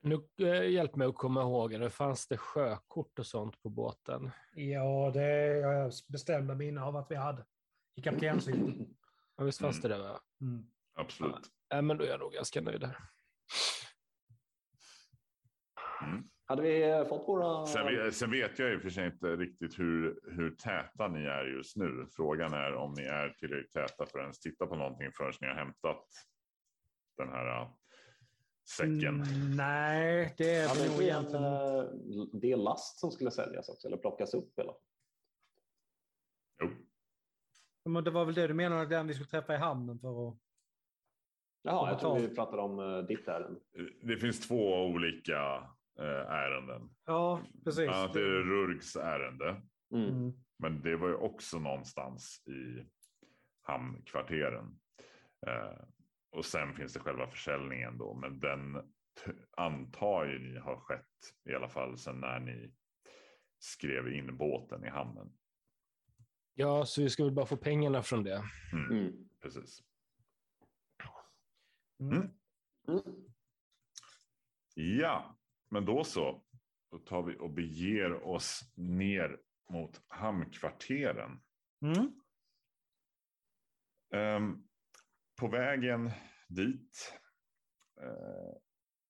[0.00, 4.30] Nu, eh, hjälp mig att komma ihåg, det fanns det sjökort och sånt på båten?
[4.52, 7.44] Ja, det jag bestämda minne av att vi hade.
[7.94, 8.96] I kaptenshytten.
[9.36, 9.98] Ja, visst fanns det det?
[9.98, 10.20] Va?
[10.40, 10.66] Mm.
[10.94, 11.50] absolut.
[11.68, 12.96] Ja, men då är jag nog ganska nöjd där.
[16.44, 17.66] Hade vi fått våra...
[17.66, 21.44] Sen, sen vet jag i och för sig inte riktigt hur, hur täta ni är
[21.44, 22.06] just nu.
[22.16, 25.46] Frågan är om ni är tillräckligt täta för att ens titta på någonting förrän ni
[25.46, 26.04] har hämtat
[27.16, 27.70] den här äh,
[28.76, 29.22] säcken.
[29.22, 31.44] Mm, nej, det är väl nog en egentligen...
[31.44, 34.58] eh, del last som skulle säljas också eller plockas upp?
[34.58, 34.74] Eller?
[36.62, 36.70] Jo,
[37.84, 40.38] Men det var väl det du menade, den vi skulle träffa i hamnen för att...
[41.62, 43.60] Jaha, jag tror vi pratade om eh, ditt ärende.
[44.02, 46.90] det finns två olika äh, ärenden.
[47.06, 47.88] Ja, precis.
[47.88, 49.62] Annat är det Rurgs ärende.
[49.94, 50.08] Mm.
[50.08, 50.32] Mm.
[50.58, 52.86] Men det var ju också någonstans i
[53.62, 54.78] hamnkvarteren.
[56.30, 58.92] Och sen finns det själva försäljningen då, men den
[59.56, 62.74] antar ju ni har skett i alla fall sen när ni
[63.58, 65.32] skrev in båten i hamnen.
[66.54, 68.42] Ja, så vi ska väl bara få pengarna från det.
[68.72, 69.28] Mm.
[69.42, 69.82] Precis.
[72.00, 72.30] Mm.
[72.88, 73.32] Mm.
[74.74, 75.38] Ja,
[75.70, 76.44] men då så.
[76.90, 81.40] Då tar vi och beger oss ner mot hamnkvarteren.
[81.82, 82.12] Mm.
[85.38, 86.10] På vägen
[86.48, 87.20] dit.
[88.00, 88.56] eh,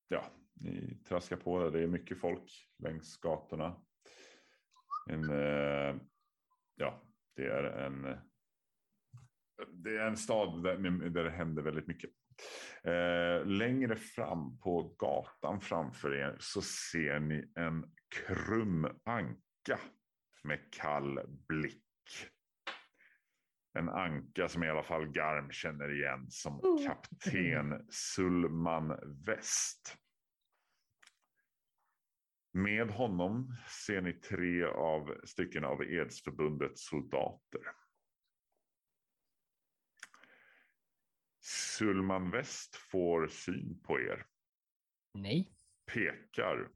[0.09, 1.71] ja, ni traskar på det.
[1.71, 3.83] Det är mycket folk längs gatorna.
[5.11, 5.97] En, eh,
[6.75, 7.03] ja,
[7.37, 8.03] det är en.
[9.69, 10.77] Det är en stad där,
[11.11, 12.11] där det händer väldigt mycket.
[12.83, 17.95] Eh, längre fram på gatan framför er så ser ni en
[18.27, 19.79] krum anka
[20.45, 21.88] med kall blick.
[23.79, 29.97] En anka som i alla fall Garm känner igen som kapten Sulman Väst.
[32.53, 37.63] Med honom ser ni tre av stycken av Edsförbundets soldater.
[41.41, 44.27] Sulman Väst får syn på er,
[45.15, 45.53] Nej.
[45.93, 46.69] pekar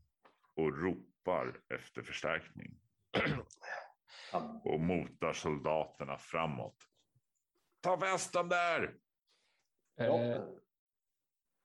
[0.54, 2.80] och ropar efter förstärkning
[4.64, 6.91] och motar soldaterna framåt.
[7.83, 8.95] Ta västen där!
[10.01, 10.41] Eh,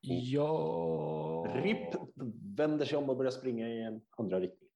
[0.02, 1.54] ja...
[1.64, 1.94] RIP
[2.58, 4.70] vänder sig om och börjar springa i en andra riktning.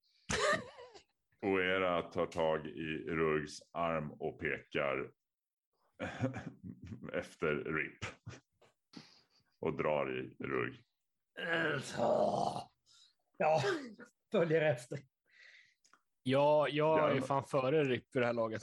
[1.42, 5.12] Oera tar tag i Rurgs arm och pekar
[7.14, 8.06] efter Rip.
[9.60, 10.84] Och drar i Rurg.
[13.38, 13.62] Ja,
[14.32, 15.00] följer efter.
[16.24, 18.62] Ja, jag Ja, är fan före RIP för det här laget.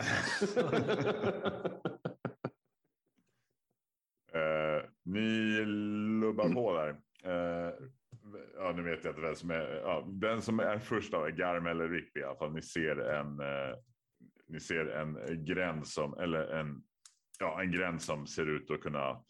[5.08, 5.64] Ni
[6.20, 6.88] lubbar på där.
[7.24, 7.72] Eh,
[8.54, 9.80] ja, nu vet jag inte vem som är.
[9.84, 12.52] Ja, den som är först av är Garm eller Rip i alla fall.
[12.52, 13.40] Ni ser en.
[13.40, 13.76] Eh,
[14.48, 16.82] ni ser en gräns som eller en.
[17.40, 19.24] Ja, en gräns som ser ut att kunna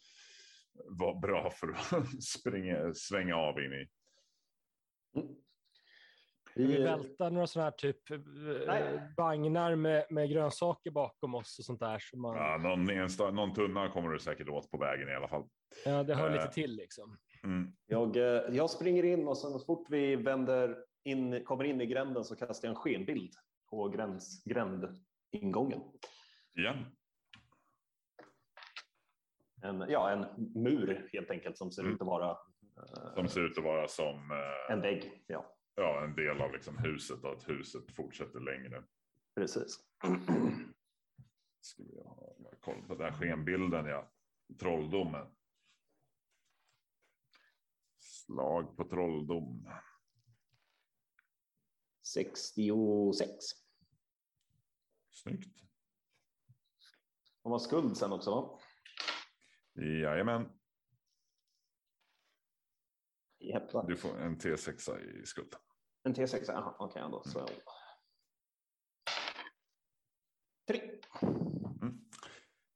[0.85, 3.87] vara bra för att springa, svänga av in i.
[6.55, 8.19] Vi Vi, vältar några sådana här typ eh,
[8.67, 9.13] Nej.
[9.17, 11.99] vagnar med, med grönsaker bakom oss och sånt där.
[11.99, 15.27] Så man, Ja, någon, ensta, någon tunna kommer du säkert åt på vägen i alla
[15.27, 15.47] fall.
[15.85, 16.33] Ja, det hör Eh.
[16.33, 17.17] lite till liksom.
[17.43, 17.71] Mm.
[17.85, 18.23] jag, eh,
[18.55, 22.35] jag springer in och sen så fort vi vänder in, kommer in i gränden så
[22.35, 23.33] kastar jag en skenbild
[23.69, 25.81] på gräns, grändingången.
[26.53, 26.75] Ja,
[29.61, 31.95] En, ja, en mur helt enkelt som ser Mm.
[31.95, 32.29] ut att vara
[32.77, 35.23] eh, som ser ut att vara som eh, en vägg.
[35.27, 38.83] Ja, ja, en del av liksom huset och att huset fortsätter längre.
[39.35, 39.79] precis.
[41.61, 44.11] Ska vi ha koll på den där skenbilden, ja.
[44.59, 45.25] Trolldomen.
[48.29, 49.69] Slag på trolldom.
[52.13, 53.29] 66.
[55.11, 55.59] Snyggt.
[57.43, 58.59] De har skuld sen också va?
[59.83, 60.49] Jajamän,
[63.39, 63.87] Jävlar.
[63.87, 65.55] du får en T6 i skuld.
[66.03, 67.23] En T6, jaha, okej då.
[67.23, 67.47] Så.
[70.67, 70.99] Tre.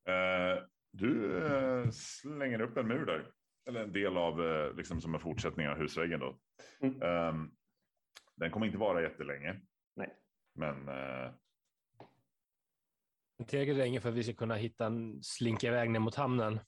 [0.06, 3.34] Eh, du eh, slänger upp en mur där.
[3.66, 6.40] Eller en del av, eh, liksom som en fortsättning av husväggen då.
[6.82, 7.02] Mm.
[7.02, 7.52] Ehm,
[8.36, 9.62] den kommer inte vara jättelänge.
[9.96, 10.14] Nej.
[10.56, 11.32] Men eh,
[13.48, 16.60] Tillräckligt länge för att vi ska kunna hitta en slinka iväg ner mot hamnen.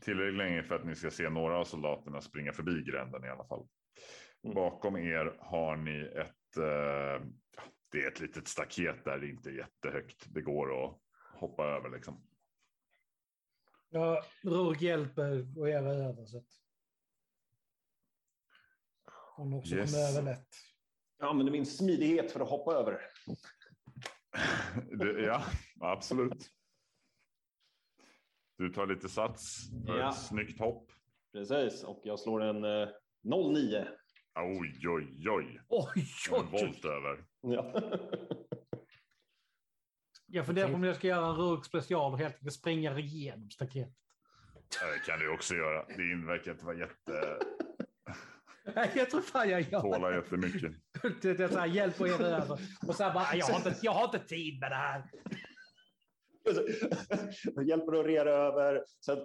[0.00, 3.44] tillräckligt länge för att ni ska se några av soldaterna springa förbi gränden i alla
[3.44, 3.66] fall.
[4.44, 4.54] Mm.
[4.54, 7.26] Bakom er har ni ett, eh,
[7.92, 10.26] det är ett litet staket där det inte är jättehögt.
[10.34, 11.00] Det går att
[11.34, 12.22] hoppa över liksom.
[13.92, 16.46] Ja, Rurk hjälper och er över så att
[19.36, 19.92] hon också Yes.
[19.92, 20.48] kommer över lätt.
[21.18, 23.00] Jag använder min smidighet för att hoppa över.
[24.98, 25.44] Det, ja,
[25.80, 26.50] absolut.
[28.58, 30.10] Du tar lite sats för Ja.
[30.10, 30.92] ett snyggt hopp.
[31.32, 32.88] Precis, och jag slår en eh,
[33.22, 33.88] 09.
[34.34, 35.60] Oj, oj, oj.
[35.68, 36.62] Oj, En oj, oj.
[36.62, 37.24] volt över.
[37.40, 37.80] Ja.
[40.32, 43.50] Jag funderar på om jag ska göra en Rurk special och helt enkelt springa igenom
[43.50, 43.94] staketet.
[44.68, 45.86] Det kan du också göra.
[45.96, 47.38] Din verkar inte vara jätte...
[48.74, 50.72] Nej, Jag tror fan jag gör Tåla jättemycket.
[51.22, 51.34] det.
[51.34, 52.58] Det är så här, hjälp och er över.
[52.86, 55.04] Och så här bara, jag har, inte, jag har inte tid med det här.
[57.64, 59.18] Hjälper du att rera över, sen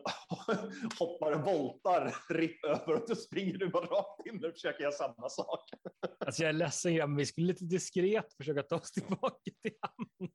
[0.99, 4.91] hoppar och voltar ripp över och då springer du bara rakt in och försöker göra
[4.91, 5.69] samma sak.
[6.25, 10.31] Alltså jag är ledsen men vi skulle lite diskret försöka ta oss tillbaka till hamnen.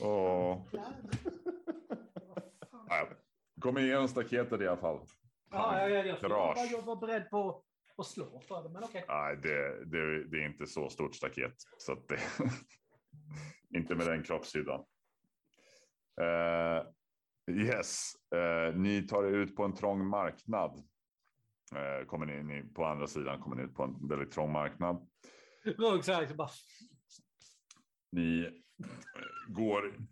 [0.00, 0.68] Och...
[2.88, 3.08] Ja,
[3.60, 5.00] Kom igenom staketet i alla fall.
[5.50, 6.58] Ja, jag, jag, jag, Garage.
[6.58, 7.64] jag, jag var beredd på
[7.96, 9.04] att slå för det, men okej.
[9.08, 11.54] Nej, det, det, det är inte så stort staket.
[11.78, 12.18] Så att det,
[13.78, 14.84] inte med den kroppshyddan.
[16.20, 16.82] Eh,
[17.54, 20.82] yes, eh, ni tar er ut på en trång marknad.
[21.74, 25.08] Eh, kommer ni, ni på andra sidan kommer ni ut på en väldigt trång marknad.
[25.64, 26.50] Rurk så här, så bara,
[28.12, 28.63] Ni
[29.48, 30.06] går,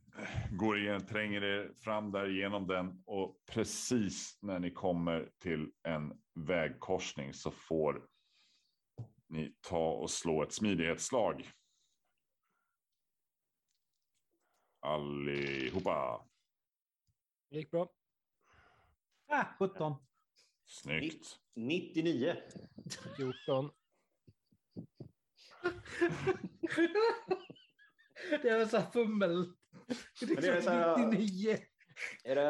[0.50, 6.20] går igen, tränger er fram där genom den och precis när ni kommer till en
[6.34, 8.08] vägkorsning så får
[9.28, 11.50] ni ta och slå ett smidighetsslag.
[14.80, 16.26] Allihopa.
[17.50, 17.92] Det gick bra.
[19.26, 19.94] ah, 17.
[20.66, 21.38] Snyggt.
[21.54, 22.36] 99.
[23.16, 23.70] 14.
[28.30, 29.44] det är så här fummel.
[30.20, 31.56] Det Men det är är så här- 99.
[32.24, 32.42] Är det...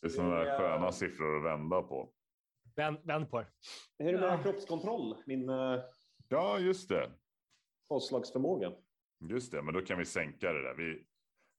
[0.00, 2.12] Det är sådana där sköna siffror att vända på.
[2.76, 3.48] Vänd, vänd på det.
[3.98, 4.42] Hur är det med Ja.
[4.42, 5.16] kroppskontroll?
[5.26, 5.80] Min uh,
[6.28, 7.10] Ja, just det.
[7.88, 8.72] avslagsförmåga?
[9.30, 10.74] Just det, men då kan vi sänka det där.
[10.74, 11.06] Vi,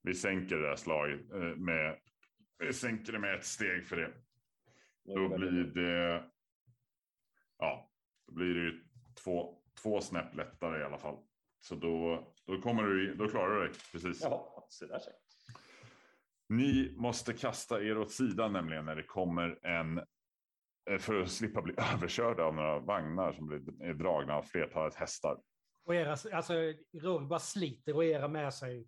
[0.04, 2.00] vi sänker det där slaget eh, med.
[2.60, 4.14] Vi sänker det med ett steg för det.
[5.06, 6.24] Då blir det.
[7.58, 7.92] Ja,
[8.28, 8.84] då blir det ju
[9.24, 11.18] två, två snäpp lättare i alla fall.
[11.60, 14.22] Så då, då kommer du, då klarar du dig precis.
[14.24, 15.14] Ja, så där sig.
[16.50, 19.98] Ni måste kasta er åt sidan nämligen när det kommer en.
[20.90, 24.96] eh, För att slippa bli överkörda av några vagnar som blir är dragna av flertalet
[24.96, 25.38] hästar.
[25.86, 26.54] Och era, alltså,
[26.94, 28.88] Rurk bara sliter och era med sig.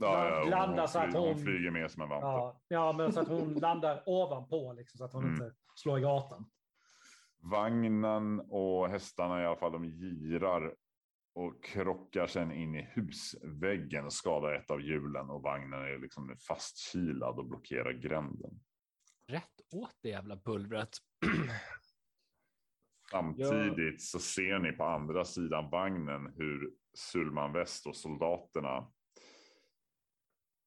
[0.00, 2.26] Ja, ja, Landar hon, så att flyger, hon hon- flyger med som en vante.
[2.26, 5.34] Ja, ja, men så att hon landar ovanpå liksom, så att hon Mm.
[5.34, 6.50] inte slår i gatan.
[7.40, 10.74] Vagnen och hästarna i alla fall, de girar
[11.38, 17.38] och krockar sen in i husväggen skadar ett av hjulen och vagnen är liksom fastkilad
[17.38, 18.60] och blockerar gränden.
[19.26, 20.88] Rätt åt det jävla pulvret.
[23.10, 28.92] Samtidigt så ser ni på andra sidan vagnen hur Sulman Väst och soldaterna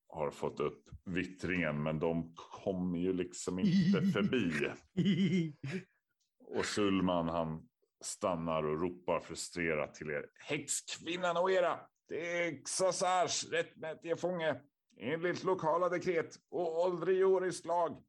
[0.07, 4.73] har fått upp vittringen, men de kommer ju liksom inte förbi.
[6.39, 7.70] Och Sulman han
[8.01, 10.25] stannar och ropar frustrerat till er.
[10.39, 11.79] Häxkvinnan och era!
[12.07, 14.61] Det är Xasars rättmätige fånge.
[14.97, 18.03] Enligt lokala dekret och åldrioriskt lag.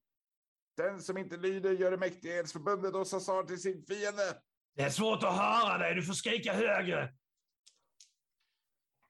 [0.76, 4.36] Den som inte lyder gör det mäktighetsförbundet och Sassar till sin fiende.
[4.76, 7.14] Det är svårt att höra dig, du får skrika högre.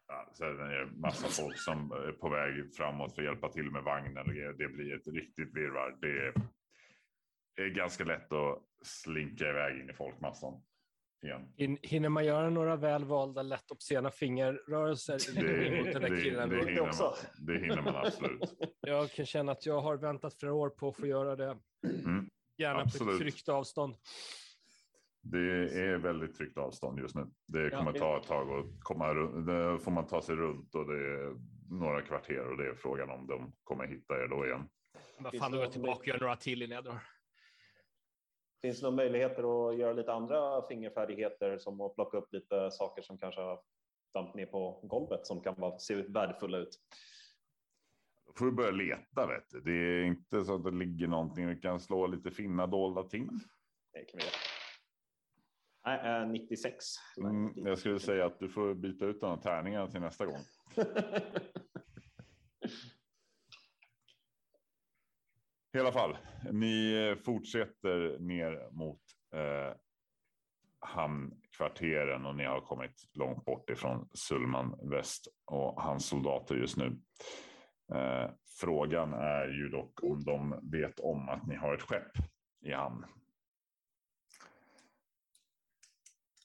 [0.08, 3.70] Ja, så är det massa folk som är på väg framåt för att hjälpa till
[3.70, 4.26] med vagnen.
[4.58, 5.96] Det blir ett riktigt virrvarr.
[6.00, 6.34] Det är,
[7.56, 10.62] det är ganska lätt att slinka iväg in i folkmassan.
[11.22, 11.52] Igen.
[11.56, 16.48] Hin- Hinner man göra några välvalda, lätt obscena fingerrörelser Det, mot den det, där killen?
[16.48, 16.64] det, då?
[16.66, 17.02] hinner också.
[17.02, 18.40] man, det hinner man absolut.
[18.80, 21.58] Jag kan känna att jag har väntat flera år på att få göra det.
[22.04, 23.14] Mm, Gärna på absolut.
[23.14, 23.94] ett tryggt avstånd.
[25.24, 25.38] Det
[25.80, 27.26] är väldigt tryggt avstånd just nu.
[27.46, 27.78] Det Ja.
[27.78, 29.46] kommer ta ett tag att komma runt.
[29.46, 31.36] Det får man ta sig runt och det är
[31.78, 34.68] några kvarter och det är frågan om de kommer hitta er då igen.
[35.18, 36.98] Vad fan, då det går tillbaka och gör några till innan jag drar.
[38.62, 43.02] Finns det några möjligheter att göra lite andra fingerfärdigheter som att plocka upp lite saker
[43.02, 43.60] som kanske har
[44.14, 46.78] damp ner på golvet som kan vara, se värdefulla ut?
[48.26, 49.26] Då får vi börja leta.
[49.26, 49.60] Vet du.
[49.60, 51.46] Det är inte så att det ligger någonting.
[51.46, 53.28] Vi kan slå lite finna dolda ting.
[53.92, 54.34] Det kan vi göra.
[55.84, 56.84] Nej, eh, 96.
[57.18, 60.40] Mm, jag skulle säga att du får byta ut de här tärningarna till nästa gång.
[65.74, 66.18] I alla fall,
[66.52, 69.00] ni eh, fortsätter ner mot
[69.34, 69.76] eh,
[70.78, 77.00] hamnkvarteren och ni har kommit långt bort ifrån Sulman Väst och hans soldater just nu.
[77.94, 82.12] Eh, frågan är ju dock om de vet om att ni har ett skepp
[82.60, 83.04] i hamn.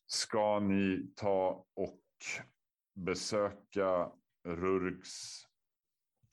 [0.05, 2.01] Ska ni ta och
[2.95, 4.11] besöka
[4.45, 5.47] Rurgs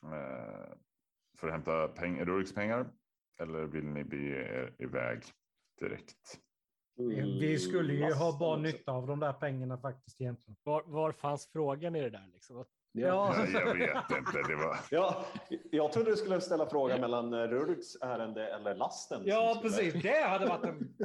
[0.03, 0.84] eh,
[1.39, 2.87] för att hämta peng Rurgs pengar?
[3.41, 5.23] Eller vill ni bege er iväg
[5.79, 6.39] direkt?
[7.39, 8.55] Vi skulle ju ha också.
[8.57, 10.57] nytta av de där pengarna faktiskt egentligen.
[10.63, 12.29] Var, var fanns frågan i det där?
[12.33, 12.57] Liksom?
[12.57, 12.65] Ja.
[12.91, 14.41] Ja, jag vet inte.
[14.47, 14.77] Det var...
[14.91, 15.25] Ja,
[15.71, 19.21] jag trodde du skulle ställa frågan mellan eh, Rurgs ärende eller lasten.
[19.25, 20.03] Ja, som skulle- precis.
[20.03, 20.95] Det hade varit en,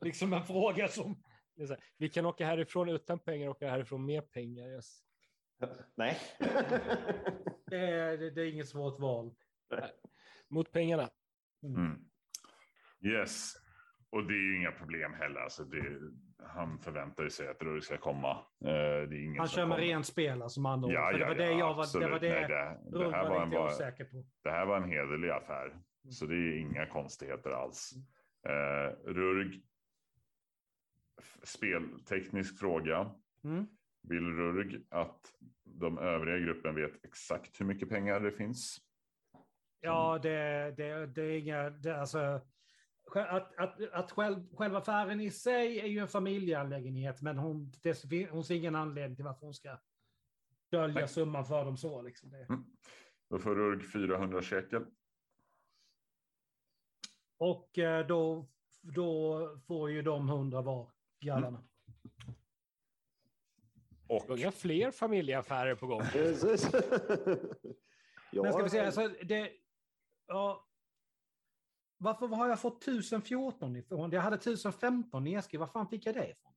[0.00, 1.22] liksom en fråga som...
[1.58, 4.68] här, vi kan åka härifrån utan pengar och åka härifrån med pengar.
[4.68, 4.98] Yes.
[5.94, 6.18] Nej.
[7.66, 9.34] Det är, det är inget svårt val.
[10.50, 11.10] Mot pengarna.
[11.62, 11.98] Mm.
[13.00, 13.54] Yes,
[14.10, 15.40] och det är ju inga problem heller.
[15.40, 16.00] Alltså det,
[16.46, 18.30] han förväntar sig att Rurg ska komma.
[18.64, 20.94] Eh, det är ingen Han som kör med rent spel alltså med andra ord.
[20.94, 23.10] Ja, För det ja, var det ja, jag var, det var det Nej, det, det,
[23.10, 24.24] här var var en, bara, osäker på.
[24.42, 25.78] det här var en hederlig affär.
[26.10, 27.92] Så det är inga konstigheter alls.
[28.48, 29.62] Eh, Rurg,
[31.42, 33.10] spelteknisk fråga.
[33.44, 33.66] Mm.
[34.02, 35.20] Vill Rurg att
[35.64, 38.78] de övriga gruppen vet exakt hur mycket pengar det finns?
[39.84, 41.70] Ja, det, det, det är inga...
[41.70, 42.40] Det, alltså,
[43.14, 48.30] att, att, att själv, själva affären i sig är ju en familjeanlägenhet, men hon, det,
[48.30, 49.78] hon ser ingen anledning till varför hon ska
[50.70, 51.08] dölja Nej.
[51.08, 52.02] summan för dem så.
[52.02, 52.46] Liksom det.
[53.30, 54.84] Då får Rurg 400 shekel.
[57.36, 58.48] Och eh, då,
[58.80, 61.64] då får ju de hundra var, grabbarna.
[64.08, 66.02] Och Unga fler familjeaffärer på gång.
[68.34, 69.50] Ja, Men ska vi säga, alltså, det,
[70.26, 70.66] ja,
[71.98, 74.10] varför har jag fått 1014 ifrån?
[74.10, 75.60] Jag hade 1015 nedskrivet.
[75.60, 76.54] Var fan fick jag det ifrån?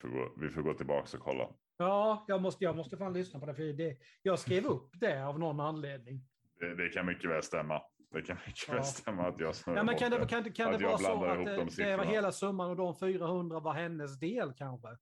[0.00, 1.48] får gå, vi får gå tillbaka och kolla.
[1.76, 3.54] Ja, jag måste, jag måste fan lyssna på det.
[3.54, 6.20] För det jag skrev upp det av någon anledning.
[6.60, 7.82] Det, det kan mycket väl stämma.
[8.10, 8.74] Det kan mycket Ja.
[8.74, 11.56] väl stämma att jag Ja, men kan det, kan, kan det vara så att det,
[11.56, 14.98] de det var hela summan och de 400 var hennes del kanske?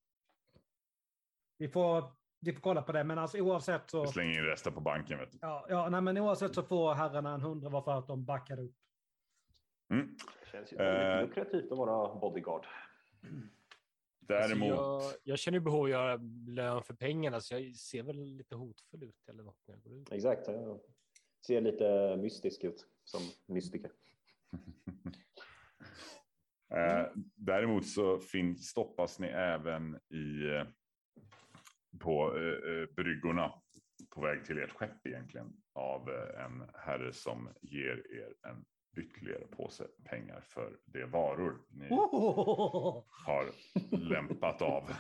[1.59, 2.05] Vi får,
[2.45, 4.03] vi får kolla på det, men alltså oavsett så...
[4.03, 5.19] Vi slänger in resten på banken.
[5.19, 5.39] Vet du.
[5.41, 8.63] Ja, ja nej, men oavsett så får herrarna en hundra var för att de backade
[8.63, 8.75] upp.
[9.93, 10.17] Mm.
[10.45, 11.21] Det känns ju väldigt Eh.
[11.29, 12.67] lukrativt att vara bodyguard.
[14.21, 16.17] Däremot, Alltså, jag, jag känner ju behov av att göra
[16.47, 19.93] lön för pengarna, så jag ser väl lite hotfull ut eller något när jag går
[19.93, 20.13] ut.
[20.13, 20.49] Exakt.
[20.49, 20.81] Jag
[21.47, 23.91] ser lite mystisk ut som mystiker.
[26.75, 30.65] eh, däremot så finns, stoppas ni även i eh,
[32.01, 32.43] på eh,
[32.73, 33.53] eh, bryggorna
[34.11, 38.65] på väg till ert skepp egentligen av eh, en herre som ger er en
[38.97, 43.05] ytterligare påse pengar för de varor ni Oh!
[43.27, 43.47] har
[43.97, 44.91] lämpat av.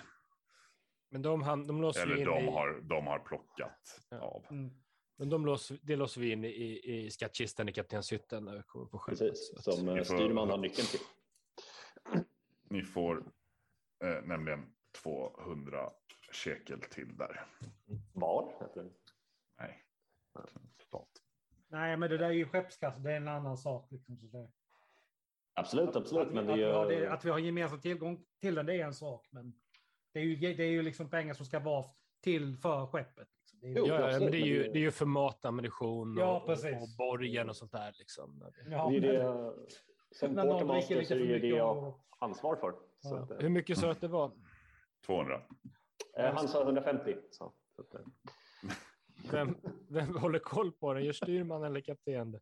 [1.10, 4.16] Men de, han, de låser vi Eller in de i, har, de har plockat Ja.
[4.20, 4.46] av.
[4.50, 4.70] Mm.
[5.18, 8.86] men de låser, det låser vi in i, i skattkistan i kaptenshytten när vi kommer
[8.86, 9.18] på skeppet.
[9.18, 11.00] Precis, som eh, Vi får- styrman har nyckeln till.
[12.70, 13.16] Ni får
[14.04, 14.66] eh, nämligen
[15.02, 15.90] 200
[16.34, 17.46] shekel till där.
[18.12, 18.52] Var?
[19.58, 19.82] Nej.
[20.78, 21.10] Totalt.
[21.68, 23.00] Nej, men det där är ju skeppskassa.
[23.00, 23.90] Det är en annan sak.
[23.92, 24.50] Liksom, så det,
[25.56, 26.26] Absolut, absolut.
[26.26, 28.54] att, vi, Men det att, vi har är det, att vi har gemensam tillgång till
[28.54, 29.28] den, det är en sak.
[29.30, 29.54] Men
[30.12, 31.84] det är ju, det är ju liksom pengar som ska vara
[32.20, 33.28] till för skeppet.
[33.38, 33.58] Liksom.
[33.60, 36.16] Det är ju, Jo, Ja, men det är, ju, det- är ju för mat, ammunition
[36.18, 36.72] Ja, och, precis.
[36.82, 37.92] och borgen och sånt där.
[37.98, 38.52] Liksom.
[38.70, 39.54] ja, det, är det
[40.12, 40.42] som lite
[40.82, 42.70] så är för det det mycket jag har ansvar för.
[43.00, 43.34] Så Ja.
[43.36, 44.32] att, Hur mycket sa att det var?
[45.06, 45.42] 200.
[46.16, 47.16] Eh, han sa 150.
[47.30, 47.52] Så.
[49.30, 49.56] Vem,
[49.88, 51.00] vem håller koll på det?
[51.00, 52.40] Gör styrman eller kapten det?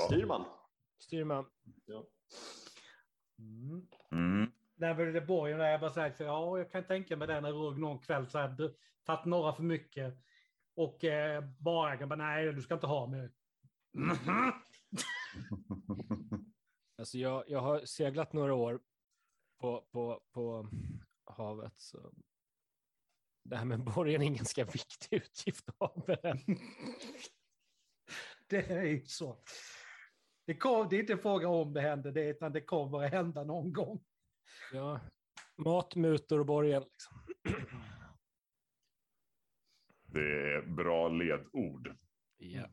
[0.00, 0.44] Styrman.
[0.98, 1.46] Styrman.
[1.84, 2.06] Ja.
[3.38, 3.86] Mm.
[4.12, 4.52] Mm.
[4.76, 7.52] Var det borgen där jag bara sagt, för ja, jag kan tänka mig det när
[7.52, 8.74] Rugg någon kväll så här,
[9.04, 10.14] tagit några för mycket.
[10.76, 13.32] Och eh, bara bara, nej du ska inte ha mer.
[13.92, 14.52] Mhm.
[16.98, 18.80] Alltså jag, jag har seglat några år
[19.60, 20.68] på, på, på
[21.36, 21.74] havet.
[21.76, 22.12] Så
[23.44, 25.68] det här med borgen är en ganska viktig utgift
[26.06, 26.38] med den.
[28.48, 29.42] Det är ju så.
[30.46, 33.10] Det, kom, det är inte en fråga om det händer, det, utan det kommer att
[33.10, 34.04] hända någon gång.
[34.72, 35.00] Ja,
[35.56, 36.82] mat, mutor och borgen.
[36.82, 37.16] Liksom.
[40.06, 41.96] Det är bra ledord.
[42.36, 42.68] Ja.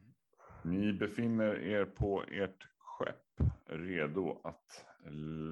[0.64, 4.86] Ni befinner er på ert skepp redo att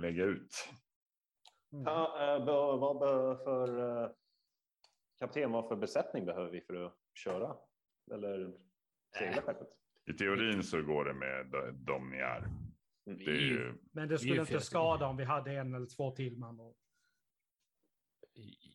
[0.02, 0.70] lägga ut.
[1.74, 1.84] Mm.
[1.86, 2.46] Ja, eh,
[2.80, 4.10] vad be- för eh,
[5.20, 7.56] kapten, vad för besättning behöver vi för att köra?
[8.12, 8.54] Eller
[9.18, 9.68] segla skeppet?
[10.06, 11.46] I teorin så går det med
[11.76, 12.50] de- ni är.
[13.06, 16.38] Det är ju, Men det skulle inte skada om vi hade en eller två till
[16.38, 16.60] man.
[16.60, 16.76] Och,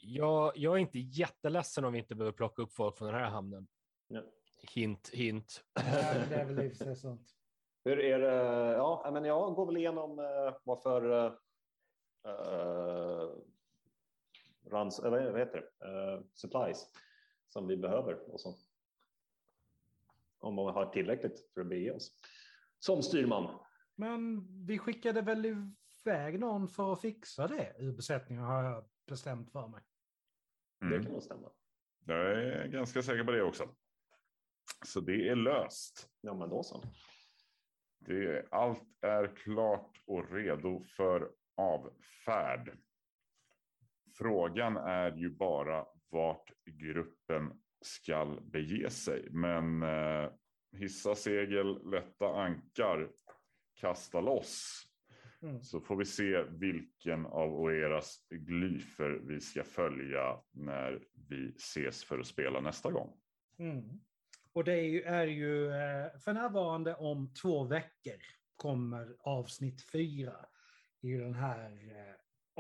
[0.01, 3.31] Jag, jag är inte jätteledsen om vi inte behöver plocka upp folk från den här
[3.31, 3.67] hamnen.
[4.09, 4.23] Ja.
[4.75, 5.65] Hint, hint.
[5.75, 7.31] Men det är väl i och för sig sant.
[7.85, 8.73] Hur är det?
[8.73, 10.55] Ja, men jag går väl igenom eh,
[12.25, 13.31] vad för eh, eh,
[14.71, 15.87] runs, vad heter det?
[15.87, 16.87] Eh, supplies
[17.49, 18.55] som vi behöver och så.
[20.39, 22.13] Om man har tillräckligt för att bege oss.
[22.79, 23.59] Som styrman.
[23.95, 29.53] Men vi skickade väl iväg någon för att fixa det ur besättningen har jag bestämt
[29.53, 29.83] för mig.
[30.81, 31.03] Det mm.
[31.03, 31.51] kan nog stämma.
[32.07, 33.69] Jag är ganska säker på det också.
[34.87, 36.11] Så det är löst.
[36.21, 36.85] Ja, men då så.
[37.99, 42.79] Det, allt är klart och redo för avfärd.
[44.19, 49.29] Frågan är ju bara vart gruppen skall bege sig.
[49.31, 50.31] Men eh,
[50.77, 53.11] hissa segel, lätta ankar,
[53.75, 54.85] kasta loss.
[55.43, 55.63] Mm.
[55.63, 62.19] Så får vi se vilken av eras glyfer vi ska följa när vi ses för
[62.19, 63.17] att spela nästa gång.
[63.59, 64.01] Mm.
[64.53, 68.21] Och det är ju, är ju eh, för närvarande om två veckor
[68.57, 70.47] kommer avsnitt fyra
[71.05, 72.15] i den här eh,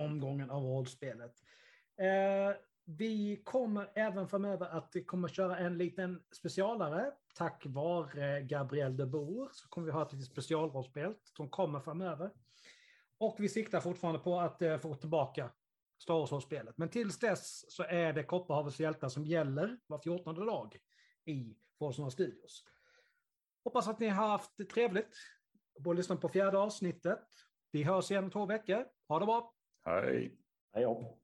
[0.04, 1.34] omgången av rollspelet.
[1.96, 7.12] Eh, vi kommer även framöver att kommer köra en liten specialare.
[7.34, 11.80] Tack vare eh, Gabriel de Boer så kommer vi ha ett litet specialrollspel som kommer
[11.80, 12.30] framöver.
[13.18, 15.50] Och vi siktar fortfarande på att eh, få tillbaka
[15.98, 16.78] Star Wars-spelet.
[16.78, 20.76] Men tills dess så är det Kopparhavets hjältar som gäller var fjortonde dag
[21.24, 22.64] i Forsnora Studios.
[23.64, 25.16] Hoppas att ni har haft det trevligt
[25.84, 27.28] och lyssnat på fjärde avsnittet.
[27.74, 28.86] Vi hörs igen om två veckor.
[29.08, 29.54] Ha det bra!
[29.84, 30.38] Hej!
[30.72, 31.23] Hej hopp.